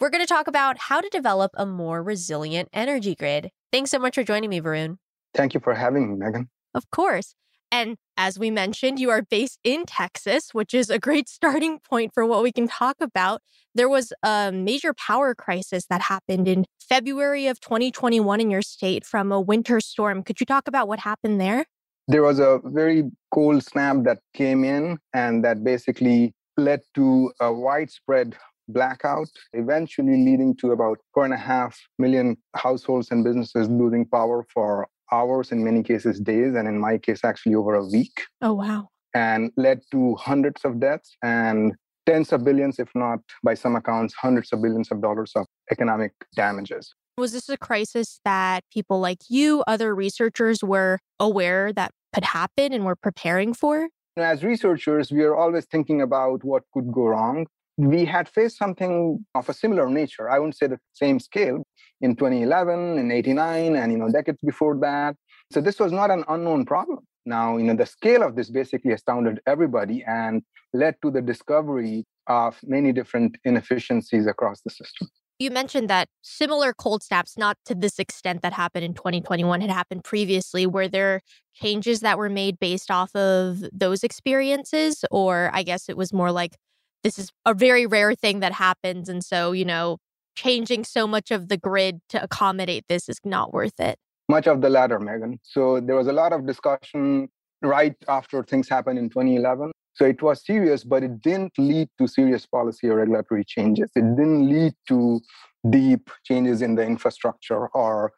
We're 0.00 0.10
going 0.10 0.22
to 0.22 0.28
talk 0.28 0.48
about 0.48 0.78
how 0.78 1.00
to 1.00 1.08
develop 1.08 1.52
a 1.54 1.64
more 1.64 2.02
resilient 2.02 2.68
energy 2.72 3.14
grid. 3.14 3.50
Thanks 3.70 3.92
so 3.92 4.00
much 4.00 4.16
for 4.16 4.24
joining 4.24 4.50
me, 4.50 4.60
Varun. 4.60 4.98
Thank 5.32 5.54
you 5.54 5.60
for 5.60 5.74
having 5.74 6.10
me, 6.10 6.16
Meagan. 6.16 6.48
Of 6.74 6.90
course. 6.90 7.36
And 7.70 7.98
as 8.16 8.36
we 8.36 8.50
mentioned, 8.50 8.98
you 8.98 9.10
are 9.10 9.22
based 9.22 9.60
in 9.62 9.84
Texas, 9.86 10.52
which 10.52 10.74
is 10.74 10.90
a 10.90 10.98
great 10.98 11.28
starting 11.28 11.78
point 11.78 12.12
for 12.12 12.26
what 12.26 12.42
we 12.42 12.50
can 12.50 12.66
talk 12.66 12.96
about. 13.00 13.42
There 13.76 13.88
was 13.88 14.12
a 14.24 14.50
major 14.50 14.92
power 14.92 15.36
crisis 15.36 15.86
that 15.86 16.02
happened 16.02 16.48
in 16.48 16.64
February 16.80 17.46
of 17.46 17.60
2021 17.60 18.40
in 18.40 18.50
your 18.50 18.62
state 18.62 19.06
from 19.06 19.30
a 19.30 19.40
winter 19.40 19.78
storm. 19.80 20.24
Could 20.24 20.40
you 20.40 20.46
talk 20.46 20.66
about 20.66 20.88
what 20.88 20.98
happened 20.98 21.40
there? 21.40 21.66
There 22.08 22.22
was 22.22 22.38
a 22.38 22.60
very 22.64 23.04
cold 23.32 23.62
snap 23.62 23.98
that 24.04 24.18
came 24.32 24.64
in 24.64 24.98
and 25.12 25.44
that 25.44 25.62
basically 25.62 26.32
led 26.56 26.80
to 26.94 27.30
a 27.40 27.52
widespread 27.52 28.34
blackout, 28.68 29.28
eventually 29.52 30.24
leading 30.24 30.56
to 30.56 30.72
about 30.72 30.98
four 31.12 31.26
and 31.26 31.34
a 31.34 31.38
half 31.38 31.78
million 31.98 32.36
households 32.56 33.10
and 33.10 33.24
businesses 33.24 33.68
losing 33.68 34.06
power 34.06 34.44
for 34.52 34.88
hours, 35.12 35.52
in 35.52 35.62
many 35.62 35.82
cases, 35.82 36.18
days, 36.18 36.54
and 36.54 36.66
in 36.66 36.80
my 36.80 36.96
case, 36.96 37.24
actually 37.24 37.54
over 37.54 37.74
a 37.74 37.86
week. 37.86 38.24
Oh, 38.40 38.54
wow. 38.54 38.88
And 39.14 39.52
led 39.56 39.82
to 39.92 40.16
hundreds 40.16 40.64
of 40.64 40.80
deaths 40.80 41.16
and 41.22 41.74
tens 42.06 42.32
of 42.32 42.42
billions, 42.42 42.78
if 42.78 42.88
not 42.94 43.20
by 43.44 43.54
some 43.54 43.76
accounts, 43.76 44.14
hundreds 44.14 44.52
of 44.52 44.62
billions 44.62 44.90
of 44.90 45.02
dollars 45.02 45.32
of 45.36 45.46
economic 45.70 46.12
damages. 46.36 46.94
Was 47.18 47.32
this 47.32 47.48
a 47.48 47.56
crisis 47.56 48.20
that 48.24 48.64
people 48.72 49.00
like 49.00 49.22
you, 49.28 49.64
other 49.66 49.94
researchers, 49.94 50.62
were 50.62 51.00
aware 51.18 51.72
that 51.72 51.90
could 52.12 52.24
happen 52.24 52.72
and 52.72 52.84
we're 52.84 52.96
preparing 52.96 53.54
for? 53.54 53.88
As 54.16 54.42
researchers, 54.42 55.12
we 55.12 55.22
are 55.22 55.36
always 55.36 55.66
thinking 55.66 56.02
about 56.02 56.42
what 56.44 56.64
could 56.72 56.92
go 56.92 57.06
wrong. 57.06 57.46
We 57.76 58.04
had 58.04 58.28
faced 58.28 58.58
something 58.58 59.24
of 59.34 59.48
a 59.48 59.54
similar 59.54 59.88
nature. 59.88 60.28
I 60.28 60.38
wouldn't 60.38 60.56
say 60.56 60.66
the 60.66 60.80
same 60.94 61.20
scale 61.20 61.62
in 62.00 62.16
2011, 62.16 62.98
in 62.98 63.12
89, 63.12 63.76
and 63.76 63.92
you 63.92 63.98
know 63.98 64.10
decades 64.10 64.38
before 64.44 64.76
that. 64.80 65.14
So 65.52 65.60
this 65.60 65.78
was 65.78 65.92
not 65.92 66.10
an 66.10 66.24
unknown 66.28 66.64
problem. 66.66 67.00
Now, 67.24 67.56
you 67.56 67.64
know, 67.64 67.76
the 67.76 67.86
scale 67.86 68.22
of 68.22 68.34
this 68.36 68.50
basically 68.50 68.92
astounded 68.92 69.40
everybody 69.46 70.02
and 70.06 70.42
led 70.72 70.96
to 71.02 71.10
the 71.10 71.22
discovery 71.22 72.04
of 72.26 72.58
many 72.64 72.92
different 72.92 73.36
inefficiencies 73.44 74.26
across 74.26 74.60
the 74.62 74.70
system. 74.70 75.08
You 75.38 75.52
mentioned 75.52 75.88
that 75.88 76.08
similar 76.20 76.72
cold 76.72 77.02
snaps, 77.02 77.38
not 77.38 77.56
to 77.66 77.74
this 77.74 78.00
extent 78.00 78.42
that 78.42 78.52
happened 78.52 78.84
in 78.84 78.94
2021, 78.94 79.60
had 79.60 79.70
happened 79.70 80.02
previously. 80.02 80.66
Were 80.66 80.88
there 80.88 81.20
changes 81.54 82.00
that 82.00 82.18
were 82.18 82.28
made 82.28 82.58
based 82.58 82.90
off 82.90 83.14
of 83.14 83.62
those 83.72 84.02
experiences? 84.02 85.04
Or 85.12 85.50
I 85.52 85.62
guess 85.62 85.88
it 85.88 85.96
was 85.96 86.12
more 86.12 86.32
like 86.32 86.56
this 87.04 87.18
is 87.18 87.30
a 87.46 87.54
very 87.54 87.86
rare 87.86 88.14
thing 88.14 88.40
that 88.40 88.52
happens. 88.52 89.08
And 89.08 89.24
so, 89.24 89.52
you 89.52 89.64
know, 89.64 89.98
changing 90.34 90.84
so 90.84 91.06
much 91.06 91.30
of 91.30 91.48
the 91.48 91.56
grid 91.56 92.00
to 92.08 92.22
accommodate 92.22 92.84
this 92.88 93.08
is 93.08 93.18
not 93.24 93.52
worth 93.52 93.78
it. 93.78 93.96
Much 94.28 94.48
of 94.48 94.60
the 94.60 94.68
latter, 94.68 94.98
Meagan. 94.98 95.38
So 95.42 95.80
there 95.80 95.96
was 95.96 96.08
a 96.08 96.12
lot 96.12 96.32
of 96.32 96.46
discussion 96.46 97.28
right 97.62 97.94
after 98.08 98.42
things 98.42 98.68
happened 98.68 98.98
in 98.98 99.08
2011. 99.08 99.70
So 99.98 100.04
it 100.04 100.22
was 100.22 100.46
serious, 100.46 100.84
but 100.84 101.02
it 101.02 101.20
didn't 101.20 101.58
lead 101.58 101.88
to 101.98 102.06
serious 102.06 102.46
policy 102.46 102.88
or 102.88 102.96
regulatory 102.98 103.44
changes. 103.44 103.90
It 103.96 104.02
didn't 104.16 104.48
lead 104.48 104.74
to 104.86 105.20
deep 105.68 106.08
changes 106.24 106.62
in 106.62 106.76
the 106.76 106.84
infrastructure 106.84 107.66
or 107.74 108.12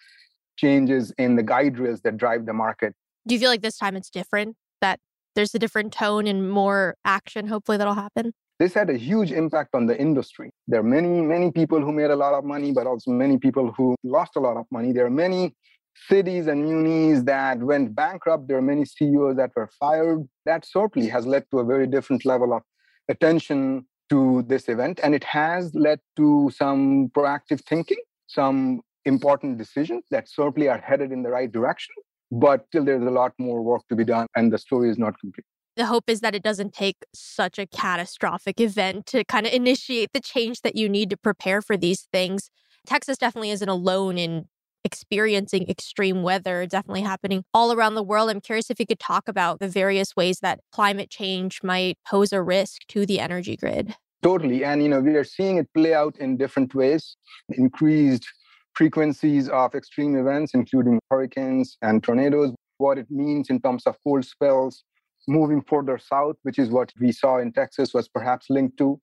changes 0.58 1.10
in 1.16 1.36
the 1.36 1.42
guide 1.42 1.78
rails 1.78 2.02
that 2.02 2.18
drive 2.18 2.44
the 2.44 2.52
market. 2.52 2.94
Do 3.26 3.34
you 3.34 3.40
feel 3.40 3.48
like 3.48 3.62
this 3.62 3.78
time 3.78 3.96
it's 3.96 4.10
different? 4.10 4.56
That 4.82 5.00
there's 5.34 5.54
a 5.54 5.58
different 5.58 5.94
tone 5.94 6.26
and 6.26 6.50
more 6.50 6.96
action, 7.06 7.46
hopefully, 7.48 7.78
that'll 7.78 7.94
happen? 7.94 8.34
This 8.58 8.74
had 8.74 8.90
a 8.90 8.98
huge 8.98 9.32
impact 9.32 9.74
on 9.74 9.86
the 9.86 9.98
industry. 9.98 10.50
There 10.68 10.80
are 10.80 10.90
many, 10.98 11.22
many 11.22 11.50
people 11.50 11.80
who 11.80 11.92
made 11.92 12.10
a 12.10 12.16
lot 12.16 12.34
of 12.34 12.44
money, 12.44 12.72
but 12.72 12.86
also 12.86 13.10
many 13.10 13.38
people 13.38 13.72
who 13.74 13.96
lost 14.04 14.32
a 14.36 14.40
lot 14.40 14.58
of 14.58 14.66
money. 14.70 14.92
There 14.92 15.06
are 15.06 15.10
many 15.10 15.54
cities 16.08 16.46
and 16.46 16.64
munis 16.64 17.24
that 17.24 17.58
went 17.58 17.94
bankrupt. 17.94 18.48
There 18.48 18.58
are 18.58 18.62
many 18.62 18.84
CEOs 18.84 19.36
that 19.36 19.50
were 19.54 19.70
fired. 19.78 20.26
That 20.46 20.64
certainly 20.64 21.08
has 21.08 21.26
led 21.26 21.44
to 21.50 21.58
a 21.58 21.64
very 21.64 21.86
different 21.86 22.24
level 22.24 22.52
of 22.54 22.62
attention 23.08 23.86
to 24.10 24.42
this 24.42 24.68
event. 24.68 25.00
And 25.02 25.14
it 25.14 25.24
has 25.24 25.74
led 25.74 26.00
to 26.16 26.50
some 26.54 27.08
proactive 27.10 27.60
thinking, 27.64 27.98
some 28.26 28.80
important 29.04 29.58
decisions 29.58 30.04
that 30.10 30.28
certainly 30.28 30.68
are 30.68 30.78
headed 30.78 31.12
in 31.12 31.22
the 31.22 31.30
right 31.30 31.50
direction. 31.50 31.94
But 32.32 32.66
still, 32.68 32.84
there's 32.84 33.02
a 33.02 33.10
lot 33.10 33.32
more 33.38 33.62
work 33.62 33.82
to 33.88 33.96
be 33.96 34.04
done, 34.04 34.28
and 34.36 34.52
the 34.52 34.58
story 34.58 34.88
is 34.88 34.98
not 34.98 35.18
complete. 35.18 35.44
The 35.76 35.86
hope 35.86 36.04
is 36.08 36.20
that 36.20 36.34
it 36.34 36.42
doesn't 36.42 36.72
take 36.72 37.04
such 37.14 37.58
a 37.58 37.66
catastrophic 37.66 38.60
event 38.60 39.06
to 39.06 39.24
kind 39.24 39.46
of 39.46 39.52
initiate 39.52 40.12
the 40.12 40.20
change 40.20 40.60
that 40.62 40.76
you 40.76 40.88
need 40.88 41.10
to 41.10 41.16
prepare 41.16 41.62
for 41.62 41.76
these 41.76 42.02
things. 42.12 42.50
Texas 42.86 43.18
definitely 43.18 43.50
isn't 43.50 43.68
alone 43.68 44.18
in 44.18 44.46
experiencing 44.84 45.68
extreme 45.68 46.22
weather 46.22 46.66
definitely 46.66 47.02
happening 47.02 47.44
all 47.52 47.72
around 47.72 47.94
the 47.94 48.02
world. 48.02 48.30
I'm 48.30 48.40
curious 48.40 48.70
if 48.70 48.80
you 48.80 48.86
could 48.86 49.00
talk 49.00 49.28
about 49.28 49.60
the 49.60 49.68
various 49.68 50.16
ways 50.16 50.40
that 50.40 50.60
climate 50.72 51.10
change 51.10 51.62
might 51.62 51.98
pose 52.06 52.32
a 52.32 52.42
risk 52.42 52.86
to 52.88 53.06
the 53.06 53.20
energy 53.20 53.56
grid. 53.56 53.94
Totally. 54.22 54.64
And, 54.64 54.82
you 54.82 54.88
know, 54.88 55.00
we 55.00 55.14
are 55.16 55.24
seeing 55.24 55.56
it 55.56 55.72
play 55.72 55.94
out 55.94 56.16
in 56.18 56.36
different 56.36 56.74
ways. 56.74 57.16
Increased 57.48 58.26
frequencies 58.74 59.48
of 59.48 59.74
extreme 59.74 60.16
events, 60.16 60.52
including 60.54 61.00
hurricanes 61.10 61.76
and 61.82 62.02
tornadoes, 62.02 62.52
what 62.78 62.98
it 62.98 63.10
means 63.10 63.50
in 63.50 63.60
terms 63.60 63.86
of 63.86 63.96
cold 64.04 64.24
spells, 64.24 64.84
moving 65.26 65.62
further 65.62 65.98
south, 65.98 66.36
which 66.42 66.58
is 66.58 66.70
what 66.70 66.92
we 67.00 67.12
saw 67.12 67.38
in 67.38 67.52
Texas, 67.52 67.92
was 67.92 68.08
perhaps 68.08 68.46
linked 68.50 68.76
to. 68.78 69.00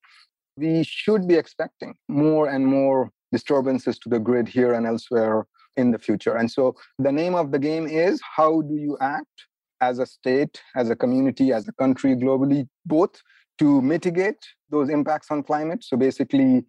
We 0.58 0.84
should 0.84 1.28
be 1.28 1.36
expecting 1.36 1.96
more 2.08 2.48
and 2.50 2.66
more 2.66 3.12
disturbances 3.32 4.00
to 4.00 4.10
the 4.10 4.20
grid 4.20 4.48
here 4.48 4.74
and 4.74 4.88
elsewhere 4.88 5.46
in 5.78 5.92
the 5.92 6.00
future. 6.00 6.36
And 6.36 6.50
so 6.52 6.76
the 7.00 7.12
name 7.12 7.36
of 7.36 7.52
the 7.52 7.60
game 7.60 7.88
is 7.88 8.22
how 8.36 8.62
do 8.62 8.76
you 8.76 8.98
act 9.00 9.46
as 9.80 10.00
a 10.00 10.06
state, 10.06 10.62
as 10.76 10.90
a 10.90 10.96
community, 10.96 11.54
as 11.54 11.68
a 11.68 11.74
country 11.74 12.16
globally, 12.16 12.68
both 12.86 13.22
to 13.60 13.82
mitigate 13.82 14.44
those 14.70 14.90
impacts 14.90 15.32
on 15.32 15.44
climate. 15.44 15.84
So 15.84 15.98
basically, 15.98 16.66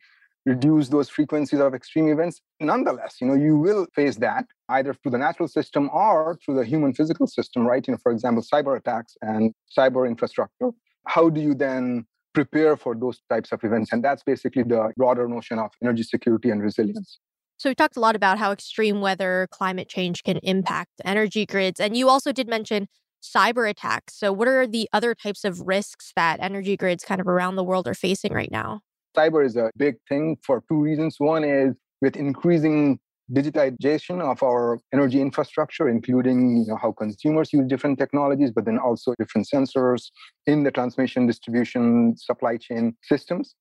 reduce 0.47 0.89
those 0.89 1.09
frequencies 1.09 1.61
of 1.61 1.75
extreme 1.75 2.09
events 2.09 2.41
nonetheless 2.61 3.17
you 3.21 3.27
know 3.27 3.35
you 3.35 3.57
will 3.57 3.87
face 3.95 4.17
that 4.17 4.45
either 4.71 4.95
through 4.95 5.13
the 5.13 5.19
natural 5.19 5.49
system 5.49 5.91
or 5.93 6.39
through 6.43 6.57
the 6.57 6.65
human 6.65 6.93
physical 6.95 7.27
system 7.27 7.67
right 7.67 7.87
you 7.87 7.93
know 7.93 7.99
for 8.03 8.13
example 8.13 8.43
cyber 8.43 8.77
attacks 8.77 9.17
and 9.21 9.53
cyber 9.77 10.09
infrastructure 10.09 10.71
how 11.07 11.29
do 11.29 11.41
you 11.41 11.55
then 11.55 12.07
prepare 12.33 12.77
for 12.77 12.95
those 12.95 13.21
types 13.29 13.53
of 13.53 13.63
events 13.63 13.93
and 13.93 14.03
that's 14.03 14.23
basically 14.23 14.63
the 14.63 14.93
broader 14.97 15.27
notion 15.29 15.59
of 15.59 15.71
energy 15.83 16.03
security 16.03 16.51
and 16.51 16.63
resilience 16.63 17.19
so 17.59 17.69
we 17.69 17.75
talked 17.75 17.97
a 17.97 18.01
lot 18.01 18.17
about 18.17 18.39
how 18.39 18.53
extreme 18.53 19.01
weather, 19.01 19.49
climate 19.51 19.89
change 19.89 20.23
can 20.23 20.39
impact 20.39 20.93
energy 21.05 21.45
grids. 21.45 21.81
And 21.81 21.97
you 21.97 22.09
also 22.09 22.33
did 22.33 22.49
mention 22.49 22.87
cyber 23.21 23.69
attacks. 23.69 24.15
So 24.17 24.33
what 24.33 24.47
are 24.47 24.67
the 24.67 24.89
other 24.93 25.15
types 25.15 25.45
of 25.45 25.61
risks 25.67 26.13
that 26.15 26.39
energy 26.41 26.77
grids 26.77 27.05
kind 27.05 27.21
of 27.21 27.27
around 27.27 27.57
the 27.57 27.65
world 27.65 27.89
are 27.89 27.95
facing 27.95 28.33
right 28.33 28.51
now? 28.51 28.81
Cyber 29.17 29.45
is 29.45 29.57
a 29.57 29.73
big 29.77 29.97
thing 30.09 30.37
for 30.43 30.63
two 30.69 30.81
reasons. 30.81 31.17
One 31.19 31.43
is 31.43 31.75
with 32.01 32.15
increasing 32.15 33.01
digitization 33.33 34.23
of 34.23 34.43
our 34.43 34.79
energy 34.93 35.21
infrastructure, 35.21 35.89
including 35.89 36.59
you 36.59 36.67
know, 36.69 36.79
how 36.81 36.93
consumers 36.93 37.53
use 37.53 37.67
different 37.67 37.99
technologies, 37.99 38.53
but 38.53 38.65
then 38.65 38.79
also 38.79 39.15
different 39.19 39.49
sensors 39.53 40.11
in 40.47 40.63
the 40.63 40.71
transmission, 40.71 41.27
distribution, 41.27 42.17
supply 42.17 42.57
chain 42.57 42.97
systems. 43.03 43.55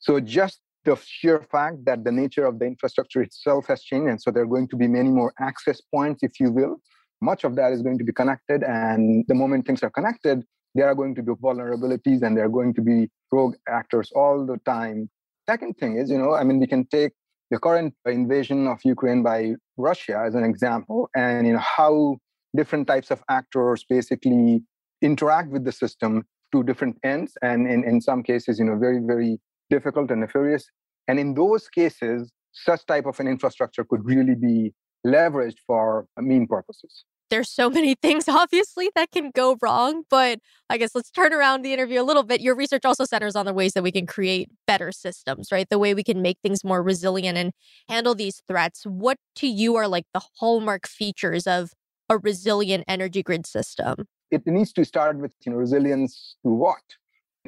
So 0.00 0.20
just 0.20 0.60
the 0.88 0.96
sheer 1.04 1.42
fact 1.50 1.84
that 1.84 2.04
the 2.04 2.12
nature 2.22 2.46
of 2.46 2.58
the 2.58 2.66
infrastructure 2.66 3.20
itself 3.20 3.66
has 3.66 3.82
changed. 3.82 4.08
And 4.08 4.20
so 4.20 4.30
there 4.30 4.42
are 4.44 4.52
going 4.54 4.68
to 4.68 4.76
be 4.76 4.88
many 4.88 5.10
more 5.10 5.32
access 5.38 5.80
points, 5.94 6.22
if 6.22 6.40
you 6.40 6.50
will. 6.50 6.76
Much 7.20 7.44
of 7.44 7.56
that 7.56 7.72
is 7.72 7.82
going 7.82 7.98
to 7.98 8.04
be 8.04 8.12
connected. 8.12 8.62
And 8.62 9.24
the 9.28 9.34
moment 9.34 9.66
things 9.66 9.82
are 9.82 9.90
connected, 9.90 10.44
there 10.74 10.86
are 10.86 10.94
going 10.94 11.14
to 11.16 11.22
be 11.22 11.32
vulnerabilities 11.32 12.22
and 12.22 12.36
there 12.36 12.44
are 12.44 12.54
going 12.58 12.72
to 12.74 12.80
be 12.80 13.10
rogue 13.30 13.56
actors 13.68 14.10
all 14.14 14.46
the 14.46 14.58
time. 14.64 15.10
Second 15.46 15.76
thing 15.78 15.98
is, 15.98 16.10
you 16.10 16.18
know, 16.18 16.34
I 16.34 16.44
mean, 16.44 16.58
we 16.58 16.66
can 16.66 16.86
take 16.86 17.12
the 17.50 17.58
current 17.58 17.94
invasion 18.06 18.66
of 18.66 18.78
Ukraine 18.84 19.22
by 19.22 19.54
Russia 19.76 20.22
as 20.26 20.34
an 20.34 20.44
example, 20.44 21.08
and 21.16 21.46
you 21.46 21.54
know 21.54 21.64
how 21.78 22.18
different 22.54 22.86
types 22.86 23.10
of 23.10 23.22
actors 23.30 23.86
basically 23.88 24.62
interact 25.00 25.48
with 25.50 25.64
the 25.64 25.72
system 25.72 26.26
to 26.52 26.62
different 26.62 26.96
ends, 27.02 27.32
and 27.40 27.66
in, 27.66 27.84
in 27.84 28.02
some 28.02 28.22
cases, 28.22 28.58
you 28.58 28.66
know, 28.66 28.76
very, 28.76 29.00
very 29.00 29.40
difficult 29.70 30.10
and 30.10 30.20
nefarious. 30.20 30.64
And 31.08 31.18
in 31.18 31.34
those 31.34 31.68
cases, 31.68 32.30
such 32.52 32.84
type 32.86 33.06
of 33.06 33.18
an 33.18 33.26
infrastructure 33.26 33.84
could 33.84 34.04
really 34.04 34.34
be 34.34 34.74
leveraged 35.06 35.58
for 35.66 36.06
mean 36.18 36.46
purposes. 36.46 37.04
There's 37.30 37.50
so 37.50 37.68
many 37.68 37.94
things, 38.02 38.28
obviously, 38.28 38.90
that 38.94 39.10
can 39.10 39.30
go 39.30 39.56
wrong. 39.60 40.02
But 40.10 40.38
I 40.68 40.78
guess 40.78 40.94
let's 40.94 41.10
turn 41.10 41.32
around 41.32 41.62
the 41.62 41.72
interview 41.72 42.00
a 42.00 42.04
little 42.04 42.22
bit. 42.22 42.40
Your 42.40 42.54
research 42.54 42.84
also 42.84 43.04
centers 43.04 43.36
on 43.36 43.46
the 43.46 43.54
ways 43.54 43.72
that 43.72 43.82
we 43.82 43.92
can 43.92 44.06
create 44.06 44.50
better 44.66 44.92
systems, 44.92 45.50
right? 45.50 45.68
The 45.68 45.78
way 45.78 45.94
we 45.94 46.04
can 46.04 46.22
make 46.22 46.38
things 46.42 46.62
more 46.62 46.82
resilient 46.82 47.38
and 47.38 47.52
handle 47.88 48.14
these 48.14 48.42
threats. 48.46 48.84
What 48.84 49.18
to 49.36 49.46
you 49.46 49.76
are 49.76 49.88
like 49.88 50.04
the 50.12 50.22
hallmark 50.38 50.86
features 50.86 51.46
of 51.46 51.72
a 52.08 52.18
resilient 52.18 52.84
energy 52.88 53.22
grid 53.22 53.46
system? 53.46 54.06
It 54.30 54.46
needs 54.46 54.72
to 54.74 54.84
start 54.84 55.18
with 55.18 55.34
you 55.44 55.52
know, 55.52 55.58
resilience 55.58 56.36
to 56.44 56.50
what? 56.50 56.82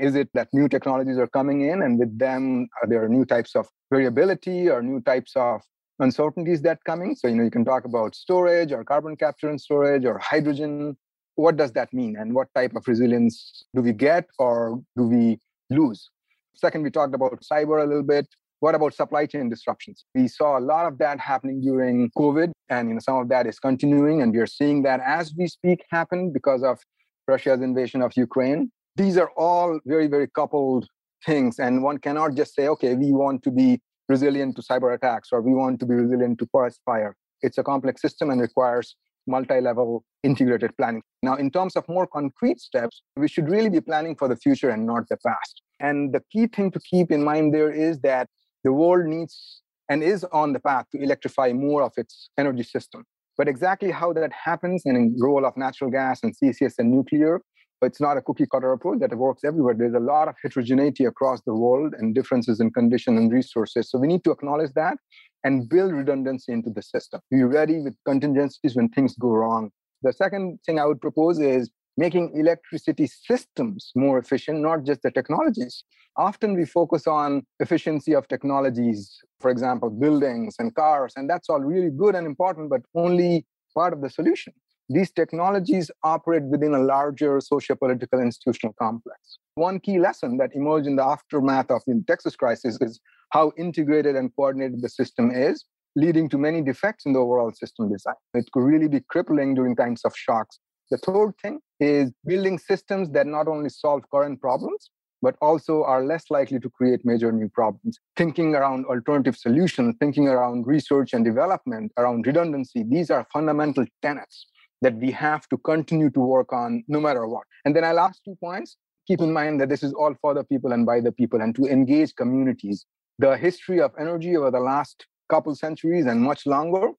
Is 0.00 0.14
it 0.14 0.30
that 0.32 0.48
new 0.54 0.66
technologies 0.66 1.18
are 1.18 1.26
coming 1.26 1.60
in 1.68 1.82
and 1.82 1.98
with 1.98 2.18
them 2.18 2.68
are 2.80 2.88
there 2.88 3.06
new 3.06 3.26
types 3.26 3.54
of 3.54 3.68
variability 3.92 4.70
or 4.70 4.82
new 4.82 5.02
types 5.02 5.32
of 5.36 5.60
uncertainties 5.98 6.62
that 6.62 6.82
coming? 6.84 7.14
So, 7.14 7.28
you 7.28 7.36
know, 7.36 7.44
you 7.44 7.50
can 7.50 7.66
talk 7.66 7.84
about 7.84 8.14
storage 8.14 8.72
or 8.72 8.82
carbon 8.82 9.14
capture 9.14 9.50
and 9.50 9.60
storage 9.60 10.06
or 10.06 10.16
hydrogen. 10.18 10.96
What 11.34 11.58
does 11.58 11.72
that 11.72 11.92
mean? 11.92 12.16
And 12.18 12.34
what 12.34 12.48
type 12.54 12.74
of 12.74 12.88
resilience 12.88 13.66
do 13.74 13.82
we 13.82 13.92
get 13.92 14.26
or 14.38 14.82
do 14.96 15.02
we 15.04 15.38
lose? 15.68 16.08
Second, 16.54 16.82
we 16.82 16.90
talked 16.90 17.14
about 17.14 17.42
cyber 17.42 17.84
a 17.84 17.86
little 17.86 18.02
bit. 18.02 18.26
What 18.60 18.74
about 18.74 18.94
supply 18.94 19.26
chain 19.26 19.50
disruptions? 19.50 20.06
We 20.14 20.28
saw 20.28 20.58
a 20.58 20.60
lot 20.60 20.86
of 20.86 20.96
that 20.98 21.20
happening 21.20 21.60
during 21.60 22.10
COVID, 22.16 22.52
and 22.68 22.88
you 22.88 22.94
know, 22.94 23.00
some 23.00 23.16
of 23.16 23.28
that 23.30 23.46
is 23.46 23.58
continuing, 23.58 24.20
and 24.20 24.32
we 24.32 24.38
are 24.38 24.46
seeing 24.46 24.82
that 24.82 25.00
as 25.00 25.34
we 25.34 25.46
speak 25.46 25.84
happen 25.90 26.30
because 26.30 26.62
of 26.62 26.78
Russia's 27.26 27.62
invasion 27.62 28.02
of 28.02 28.12
Ukraine 28.16 28.70
these 29.00 29.16
are 29.16 29.30
all 29.36 29.80
very, 29.86 30.08
very 30.08 30.28
coupled 30.28 30.86
things. 31.24 31.58
And 31.58 31.82
one 31.82 31.98
cannot 31.98 32.34
just 32.34 32.54
say, 32.54 32.68
okay, 32.68 32.94
we 32.94 33.12
want 33.12 33.42
to 33.44 33.50
be 33.50 33.80
resilient 34.10 34.56
to 34.56 34.62
cyber 34.62 34.94
attacks 34.94 35.28
or 35.32 35.40
we 35.40 35.54
want 35.54 35.80
to 35.80 35.86
be 35.86 35.94
resilient 35.94 36.38
to 36.40 36.46
forest 36.52 36.80
fire. 36.84 37.16
It's 37.40 37.56
a 37.56 37.62
complex 37.62 38.02
system 38.02 38.28
and 38.28 38.40
requires 38.40 38.96
multi 39.26 39.60
level 39.60 40.04
integrated 40.22 40.76
planning. 40.76 41.02
Now, 41.22 41.36
in 41.36 41.50
terms 41.50 41.76
of 41.76 41.88
more 41.88 42.06
concrete 42.06 42.60
steps, 42.60 43.02
we 43.16 43.28
should 43.28 43.48
really 43.48 43.70
be 43.70 43.80
planning 43.80 44.16
for 44.16 44.28
the 44.28 44.36
future 44.36 44.68
and 44.68 44.84
not 44.86 45.08
the 45.08 45.16
past. 45.26 45.62
And 45.78 46.12
the 46.12 46.22
key 46.30 46.46
thing 46.46 46.70
to 46.72 46.80
keep 46.80 47.10
in 47.10 47.24
mind 47.24 47.54
there 47.54 47.72
is 47.72 48.00
that 48.00 48.28
the 48.64 48.72
world 48.72 49.06
needs 49.06 49.62
and 49.88 50.02
is 50.02 50.24
on 50.24 50.52
the 50.52 50.60
path 50.60 50.84
to 50.92 51.02
electrify 51.02 51.52
more 51.54 51.82
of 51.82 51.92
its 51.96 52.28
energy 52.36 52.64
system. 52.64 53.04
But 53.38 53.48
exactly 53.48 53.90
how 53.90 54.12
that 54.12 54.30
happens 54.32 54.82
and 54.84 54.94
in 54.94 55.14
the 55.16 55.24
role 55.24 55.46
of 55.46 55.56
natural 55.56 55.90
gas 55.90 56.20
and 56.22 56.34
CCS 56.36 56.74
and 56.78 56.90
nuclear 56.90 57.40
it's 57.86 58.00
not 58.00 58.16
a 58.16 58.22
cookie 58.22 58.46
cutter 58.46 58.72
approach 58.72 59.00
that 59.00 59.14
works 59.16 59.44
everywhere. 59.44 59.74
There's 59.74 59.94
a 59.94 60.00
lot 60.00 60.28
of 60.28 60.34
heterogeneity 60.42 61.04
across 61.04 61.40
the 61.42 61.54
world 61.54 61.94
and 61.96 62.14
differences 62.14 62.60
in 62.60 62.70
condition 62.70 63.16
and 63.16 63.32
resources. 63.32 63.90
So 63.90 63.98
we 63.98 64.06
need 64.06 64.24
to 64.24 64.30
acknowledge 64.30 64.72
that 64.74 64.98
and 65.44 65.68
build 65.68 65.92
redundancy 65.92 66.52
into 66.52 66.70
the 66.70 66.82
system. 66.82 67.20
Be 67.30 67.42
ready 67.42 67.80
with 67.80 67.96
contingencies 68.04 68.76
when 68.76 68.88
things 68.90 69.16
go 69.16 69.28
wrong. 69.28 69.70
The 70.02 70.12
second 70.12 70.58
thing 70.64 70.78
I 70.78 70.86
would 70.86 71.00
propose 71.00 71.38
is 71.38 71.70
making 71.96 72.32
electricity 72.34 73.06
systems 73.06 73.92
more 73.94 74.18
efficient, 74.18 74.60
not 74.60 74.84
just 74.84 75.02
the 75.02 75.10
technologies. 75.10 75.84
Often 76.16 76.54
we 76.54 76.64
focus 76.64 77.06
on 77.06 77.46
efficiency 77.60 78.14
of 78.14 78.28
technologies, 78.28 79.18
for 79.40 79.50
example, 79.50 79.90
buildings 79.90 80.56
and 80.58 80.74
cars, 80.74 81.12
and 81.16 81.28
that's 81.28 81.48
all 81.48 81.60
really 81.60 81.90
good 81.90 82.14
and 82.14 82.26
important, 82.26 82.70
but 82.70 82.82
only 82.94 83.46
part 83.74 83.92
of 83.92 84.00
the 84.00 84.10
solution 84.10 84.52
these 84.92 85.12
technologies 85.12 85.88
operate 86.02 86.42
within 86.42 86.74
a 86.74 86.80
larger 86.80 87.40
socio-political 87.40 88.18
institutional 88.18 88.74
complex. 88.76 89.38
One 89.54 89.78
key 89.78 90.00
lesson 90.00 90.36
that 90.38 90.50
emerged 90.52 90.88
in 90.88 90.96
the 90.96 91.04
aftermath 91.04 91.70
of 91.70 91.82
the 91.86 92.02
Texas 92.08 92.34
crisis 92.34 92.76
is 92.80 92.98
how 93.30 93.52
integrated 93.56 94.16
and 94.16 94.34
coordinated 94.34 94.82
the 94.82 94.88
system 94.88 95.30
is, 95.30 95.64
leading 95.94 96.28
to 96.30 96.38
many 96.38 96.60
defects 96.60 97.06
in 97.06 97.12
the 97.12 97.20
overall 97.20 97.52
system 97.52 97.88
design. 97.88 98.16
It 98.34 98.50
could 98.52 98.64
really 98.64 98.88
be 98.88 99.00
crippling 99.08 99.54
during 99.54 99.76
times 99.76 100.04
of 100.04 100.12
shocks. 100.16 100.58
The 100.90 100.98
third 100.98 101.34
thing 101.40 101.60
is 101.78 102.10
building 102.26 102.58
systems 102.58 103.10
that 103.10 103.28
not 103.28 103.46
only 103.46 103.68
solve 103.68 104.02
current 104.12 104.40
problems, 104.40 104.90
but 105.22 105.36
also 105.40 105.84
are 105.84 106.04
less 106.04 106.24
likely 106.30 106.58
to 106.58 106.70
create 106.70 107.02
major 107.04 107.30
new 107.30 107.48
problems. 107.48 108.00
Thinking 108.16 108.56
around 108.56 108.86
alternative 108.86 109.36
solutions, 109.36 109.94
thinking 110.00 110.26
around 110.26 110.66
research 110.66 111.12
and 111.12 111.24
development, 111.24 111.92
around 111.96 112.26
redundancy, 112.26 112.84
these 112.88 113.10
are 113.10 113.26
fundamental 113.32 113.84
tenets 114.02 114.46
that 114.80 114.96
we 114.96 115.10
have 115.10 115.48
to 115.48 115.58
continue 115.58 116.10
to 116.10 116.20
work 116.20 116.52
on 116.52 116.84
no 116.88 117.00
matter 117.00 117.26
what. 117.26 117.44
And 117.64 117.76
then 117.76 117.84
our 117.84 117.94
last 117.94 118.22
two 118.24 118.36
points 118.40 118.76
keep 119.06 119.20
in 119.20 119.32
mind 119.32 119.60
that 119.60 119.68
this 119.68 119.82
is 119.82 119.92
all 119.92 120.14
for 120.20 120.34
the 120.34 120.44
people 120.44 120.72
and 120.72 120.86
by 120.86 121.00
the 121.00 121.10
people, 121.10 121.40
and 121.40 121.54
to 121.56 121.64
engage 121.66 122.14
communities. 122.14 122.86
The 123.18 123.36
history 123.36 123.80
of 123.80 123.92
energy 123.98 124.36
over 124.36 124.50
the 124.50 124.60
last 124.60 125.06
couple 125.28 125.54
centuries 125.54 126.06
and 126.06 126.22
much 126.22 126.46
longer 126.46 126.90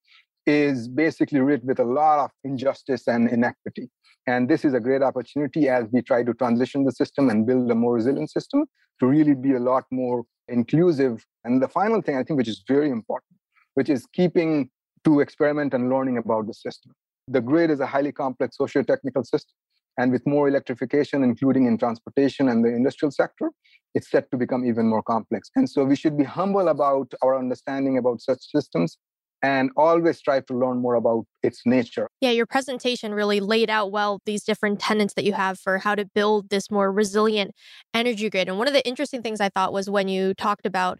is 0.45 0.87
basically 0.87 1.39
writ 1.39 1.63
with 1.63 1.79
a 1.79 1.83
lot 1.83 2.19
of 2.25 2.31
injustice 2.43 3.07
and 3.07 3.29
inequity. 3.29 3.89
And 4.27 4.49
this 4.49 4.65
is 4.65 4.73
a 4.73 4.79
great 4.79 5.01
opportunity 5.01 5.69
as 5.69 5.85
we 5.91 6.01
try 6.01 6.23
to 6.23 6.33
transition 6.33 6.83
the 6.83 6.91
system 6.91 7.29
and 7.29 7.45
build 7.45 7.71
a 7.71 7.75
more 7.75 7.95
resilient 7.95 8.29
system 8.29 8.65
to 8.99 9.07
really 9.07 9.33
be 9.33 9.53
a 9.53 9.59
lot 9.59 9.85
more 9.91 10.23
inclusive. 10.47 11.25
And 11.43 11.61
the 11.61 11.67
final 11.67 12.01
thing 12.01 12.17
I 12.17 12.23
think, 12.23 12.37
which 12.37 12.47
is 12.47 12.63
very 12.67 12.89
important, 12.89 13.39
which 13.75 13.89
is 13.89 14.05
keeping 14.13 14.69
to 15.05 15.21
experiment 15.21 15.73
and 15.73 15.89
learning 15.89 16.17
about 16.17 16.45
the 16.45 16.53
system. 16.53 16.91
The 17.31 17.39
grid 17.39 17.71
is 17.71 17.79
a 17.79 17.85
highly 17.85 18.11
complex 18.11 18.57
socio-technical 18.57 19.23
system. 19.23 19.55
And 19.97 20.11
with 20.11 20.25
more 20.25 20.49
electrification, 20.49 21.23
including 21.23 21.65
in 21.65 21.77
transportation 21.77 22.49
and 22.49 22.63
the 22.63 22.69
industrial 22.69 23.11
sector, 23.11 23.51
it's 23.93 24.09
set 24.09 24.29
to 24.31 24.37
become 24.37 24.65
even 24.65 24.87
more 24.87 25.03
complex. 25.03 25.49
And 25.55 25.69
so 25.69 25.85
we 25.85 25.95
should 25.95 26.17
be 26.17 26.23
humble 26.23 26.67
about 26.67 27.13
our 27.21 27.37
understanding 27.37 27.97
about 27.97 28.21
such 28.21 28.39
systems 28.51 28.97
and 29.43 29.71
always 29.75 30.17
strive 30.17 30.45
to 30.45 30.53
learn 30.57 30.81
more 30.81 30.95
about 30.95 31.25
its 31.41 31.61
nature. 31.65 32.07
Yeah, 32.19 32.29
your 32.29 32.45
presentation 32.45 33.13
really 33.13 33.39
laid 33.39 33.69
out 33.69 33.91
well 33.91 34.19
these 34.25 34.43
different 34.43 34.79
tenets 34.79 35.13
that 35.15 35.23
you 35.23 35.33
have 35.33 35.57
for 35.57 35.79
how 35.79 35.95
to 35.95 36.05
build 36.05 36.49
this 36.49 36.69
more 36.69 36.91
resilient 36.91 37.51
energy 37.93 38.29
grid. 38.29 38.49
And 38.49 38.57
one 38.57 38.67
of 38.67 38.73
the 38.73 38.85
interesting 38.85 39.23
things 39.23 39.41
I 39.41 39.49
thought 39.49 39.73
was 39.73 39.89
when 39.89 40.07
you 40.07 40.33
talked 40.33 40.65
about 40.65 40.99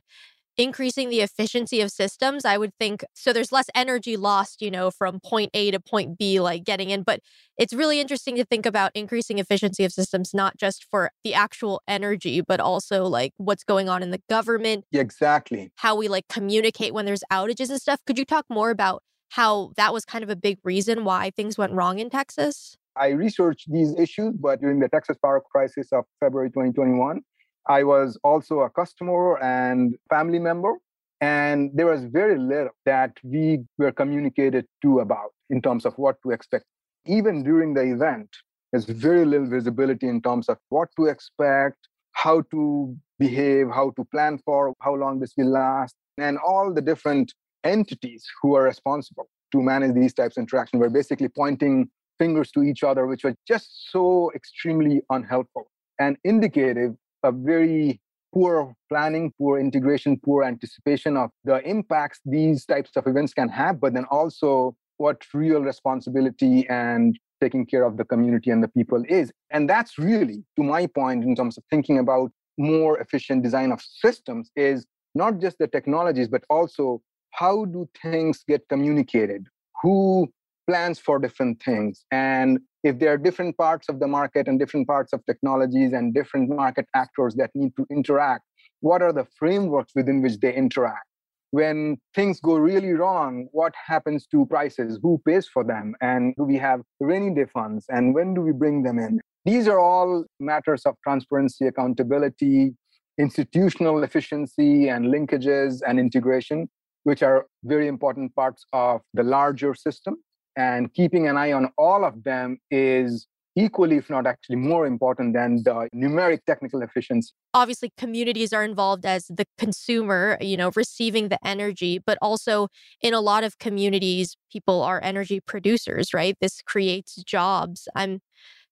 increasing 0.57 1.09
the 1.09 1.21
efficiency 1.21 1.81
of 1.81 1.91
systems, 1.91 2.45
I 2.45 2.57
would 2.57 2.73
think 2.79 3.03
so 3.13 3.33
there's 3.33 3.51
less 3.51 3.69
energy 3.75 4.17
lost, 4.17 4.61
you 4.61 4.71
know, 4.71 4.91
from 4.91 5.19
point 5.19 5.51
A 5.53 5.71
to 5.71 5.79
point 5.79 6.17
B, 6.17 6.39
like 6.39 6.63
getting 6.63 6.89
in. 6.89 7.03
But 7.03 7.21
it's 7.57 7.73
really 7.73 7.99
interesting 7.99 8.35
to 8.35 8.45
think 8.45 8.65
about 8.65 8.91
increasing 8.95 9.39
efficiency 9.39 9.83
of 9.83 9.91
systems, 9.91 10.33
not 10.33 10.57
just 10.57 10.85
for 10.89 11.11
the 11.23 11.33
actual 11.33 11.81
energy, 11.87 12.41
but 12.41 12.59
also 12.59 13.05
like 13.05 13.33
what's 13.37 13.63
going 13.63 13.89
on 13.89 14.03
in 14.03 14.11
the 14.11 14.21
government. 14.29 14.85
Exactly. 14.91 15.71
How 15.75 15.95
we 15.95 16.07
like 16.07 16.27
communicate 16.27 16.93
when 16.93 17.05
there's 17.05 17.23
outages 17.31 17.69
and 17.69 17.81
stuff. 17.81 17.99
Could 18.05 18.19
you 18.19 18.25
talk 18.25 18.45
more 18.49 18.69
about 18.69 19.03
how 19.29 19.71
that 19.77 19.93
was 19.93 20.05
kind 20.05 20.23
of 20.23 20.29
a 20.29 20.35
big 20.35 20.57
reason 20.63 21.05
why 21.05 21.31
things 21.31 21.57
went 21.57 21.73
wrong 21.73 21.99
in 21.99 22.09
Texas? 22.09 22.77
I 22.97 23.09
researched 23.09 23.71
these 23.71 23.95
issues, 23.97 24.33
but 24.37 24.59
during 24.59 24.79
the 24.79 24.89
Texas 24.89 25.17
power 25.23 25.39
crisis 25.39 25.87
of 25.93 26.03
February 26.19 26.49
2021, 26.49 27.21
I 27.67 27.83
was 27.83 28.17
also 28.23 28.61
a 28.61 28.69
customer 28.69 29.37
and 29.41 29.95
family 30.09 30.39
member. 30.39 30.75
And 31.21 31.69
there 31.75 31.85
was 31.85 32.03
very 32.05 32.37
little 32.37 32.73
that 32.85 33.11
we 33.23 33.59
were 33.77 33.91
communicated 33.91 34.65
to 34.81 34.99
about 34.99 35.31
in 35.51 35.61
terms 35.61 35.85
of 35.85 35.93
what 35.97 36.17
to 36.23 36.31
expect. 36.31 36.65
Even 37.05 37.43
during 37.43 37.75
the 37.75 37.83
event, 37.83 38.29
there's 38.71 38.85
very 38.85 39.25
little 39.25 39.47
visibility 39.47 40.07
in 40.07 40.21
terms 40.21 40.49
of 40.49 40.57
what 40.69 40.89
to 40.97 41.05
expect, 41.05 41.77
how 42.13 42.41
to 42.51 42.97
behave, 43.19 43.67
how 43.69 43.91
to 43.97 44.05
plan 44.05 44.39
for, 44.43 44.73
how 44.81 44.95
long 44.95 45.19
this 45.19 45.33
will 45.37 45.51
last, 45.51 45.95
and 46.17 46.39
all 46.39 46.73
the 46.73 46.81
different 46.81 47.33
entities 47.63 48.25
who 48.41 48.55
are 48.55 48.63
responsible 48.63 49.29
to 49.51 49.61
manage 49.61 49.93
these 49.93 50.13
types 50.13 50.37
of 50.37 50.41
interaction 50.41 50.79
were 50.79 50.89
basically 50.89 51.27
pointing 51.27 51.87
fingers 52.17 52.51
to 52.51 52.63
each 52.63 52.83
other, 52.83 53.05
which 53.05 53.23
was 53.23 53.35
just 53.47 53.91
so 53.91 54.31
extremely 54.33 55.01
unhelpful 55.11 55.69
and 55.99 56.17
indicative 56.23 56.95
a 57.23 57.31
very 57.31 57.99
poor 58.33 58.73
planning, 58.89 59.33
poor 59.37 59.59
integration, 59.59 60.19
poor 60.23 60.43
anticipation 60.43 61.17
of 61.17 61.29
the 61.43 61.61
impacts 61.67 62.19
these 62.25 62.65
types 62.65 62.91
of 62.95 63.05
events 63.07 63.33
can 63.33 63.49
have, 63.49 63.79
but 63.79 63.93
then 63.93 64.05
also 64.09 64.75
what 64.97 65.21
real 65.33 65.61
responsibility 65.61 66.67
and 66.69 67.19
taking 67.41 67.65
care 67.65 67.83
of 67.83 67.97
the 67.97 68.05
community 68.05 68.51
and 68.51 68.63
the 68.63 68.67
people 68.67 69.03
is. 69.09 69.31
And 69.49 69.69
that's 69.69 69.97
really, 69.97 70.43
to 70.57 70.63
my 70.63 70.85
point, 70.87 71.23
in 71.23 71.35
terms 71.35 71.57
of 71.57 71.63
thinking 71.69 71.97
about 71.97 72.31
more 72.57 72.99
efficient 72.99 73.43
design 73.43 73.71
of 73.71 73.81
systems, 73.81 74.51
is 74.55 74.85
not 75.15 75.39
just 75.39 75.57
the 75.57 75.67
technologies, 75.67 76.27
but 76.27 76.43
also 76.49 77.01
how 77.31 77.65
do 77.65 77.89
things 78.01 78.43
get 78.47 78.67
communicated? 78.69 79.47
Who 79.81 80.27
plans 80.69 80.99
for 80.99 81.17
different 81.17 81.61
things? 81.61 82.05
And 82.11 82.59
if 82.83 82.97
there 82.99 83.13
are 83.13 83.17
different 83.17 83.57
parts 83.57 83.89
of 83.89 83.99
the 83.99 84.07
market 84.07 84.47
and 84.47 84.59
different 84.59 84.87
parts 84.87 85.13
of 85.13 85.23
technologies 85.25 85.93
and 85.93 86.13
different 86.13 86.49
market 86.49 86.87
actors 86.95 87.35
that 87.35 87.51
need 87.53 87.71
to 87.77 87.85
interact, 87.91 88.43
what 88.79 89.01
are 89.01 89.13
the 89.13 89.27
frameworks 89.37 89.93
within 89.95 90.21
which 90.21 90.39
they 90.39 90.53
interact? 90.53 91.05
When 91.51 91.97
things 92.15 92.39
go 92.39 92.55
really 92.55 92.93
wrong, 92.93 93.47
what 93.51 93.73
happens 93.75 94.25
to 94.27 94.45
prices? 94.45 94.99
Who 95.03 95.21
pays 95.27 95.47
for 95.47 95.63
them? 95.63 95.93
And 96.01 96.33
do 96.37 96.43
we 96.43 96.57
have 96.57 96.81
rainy 96.99 97.35
day 97.35 97.45
funds? 97.53 97.85
And 97.89 98.15
when 98.15 98.33
do 98.33 98.41
we 98.41 98.53
bring 98.53 98.83
them 98.83 98.97
in? 98.97 99.19
These 99.45 99.67
are 99.67 99.79
all 99.79 100.25
matters 100.39 100.83
of 100.85 100.95
transparency, 101.03 101.67
accountability, 101.67 102.73
institutional 103.19 104.03
efficiency, 104.03 104.87
and 104.87 105.07
linkages 105.07 105.81
and 105.85 105.99
integration, 105.99 106.69
which 107.03 107.21
are 107.21 107.45
very 107.65 107.87
important 107.87 108.33
parts 108.33 108.65
of 108.71 109.01
the 109.13 109.23
larger 109.23 109.75
system 109.75 110.17
and 110.55 110.93
keeping 110.93 111.27
an 111.27 111.37
eye 111.37 111.51
on 111.51 111.71
all 111.77 112.03
of 112.03 112.23
them 112.23 112.57
is 112.69 113.27
equally 113.55 113.97
if 113.97 114.09
not 114.09 114.25
actually 114.25 114.55
more 114.55 114.85
important 114.85 115.33
than 115.33 115.57
the 115.63 115.89
numeric 115.93 116.39
technical 116.45 116.81
efficiency. 116.81 117.31
Obviously 117.53 117.91
communities 117.97 118.53
are 118.53 118.63
involved 118.63 119.05
as 119.05 119.25
the 119.27 119.45
consumer 119.57 120.37
you 120.39 120.55
know 120.55 120.71
receiving 120.75 121.29
the 121.29 121.37
energy 121.45 121.99
but 121.99 122.17
also 122.21 122.67
in 123.01 123.13
a 123.13 123.19
lot 123.19 123.43
of 123.43 123.57
communities 123.59 124.37
people 124.51 124.81
are 124.81 125.01
energy 125.03 125.39
producers 125.39 126.13
right? 126.13 126.37
This 126.39 126.61
creates 126.61 127.15
jobs. 127.23 127.87
I'm 127.95 128.21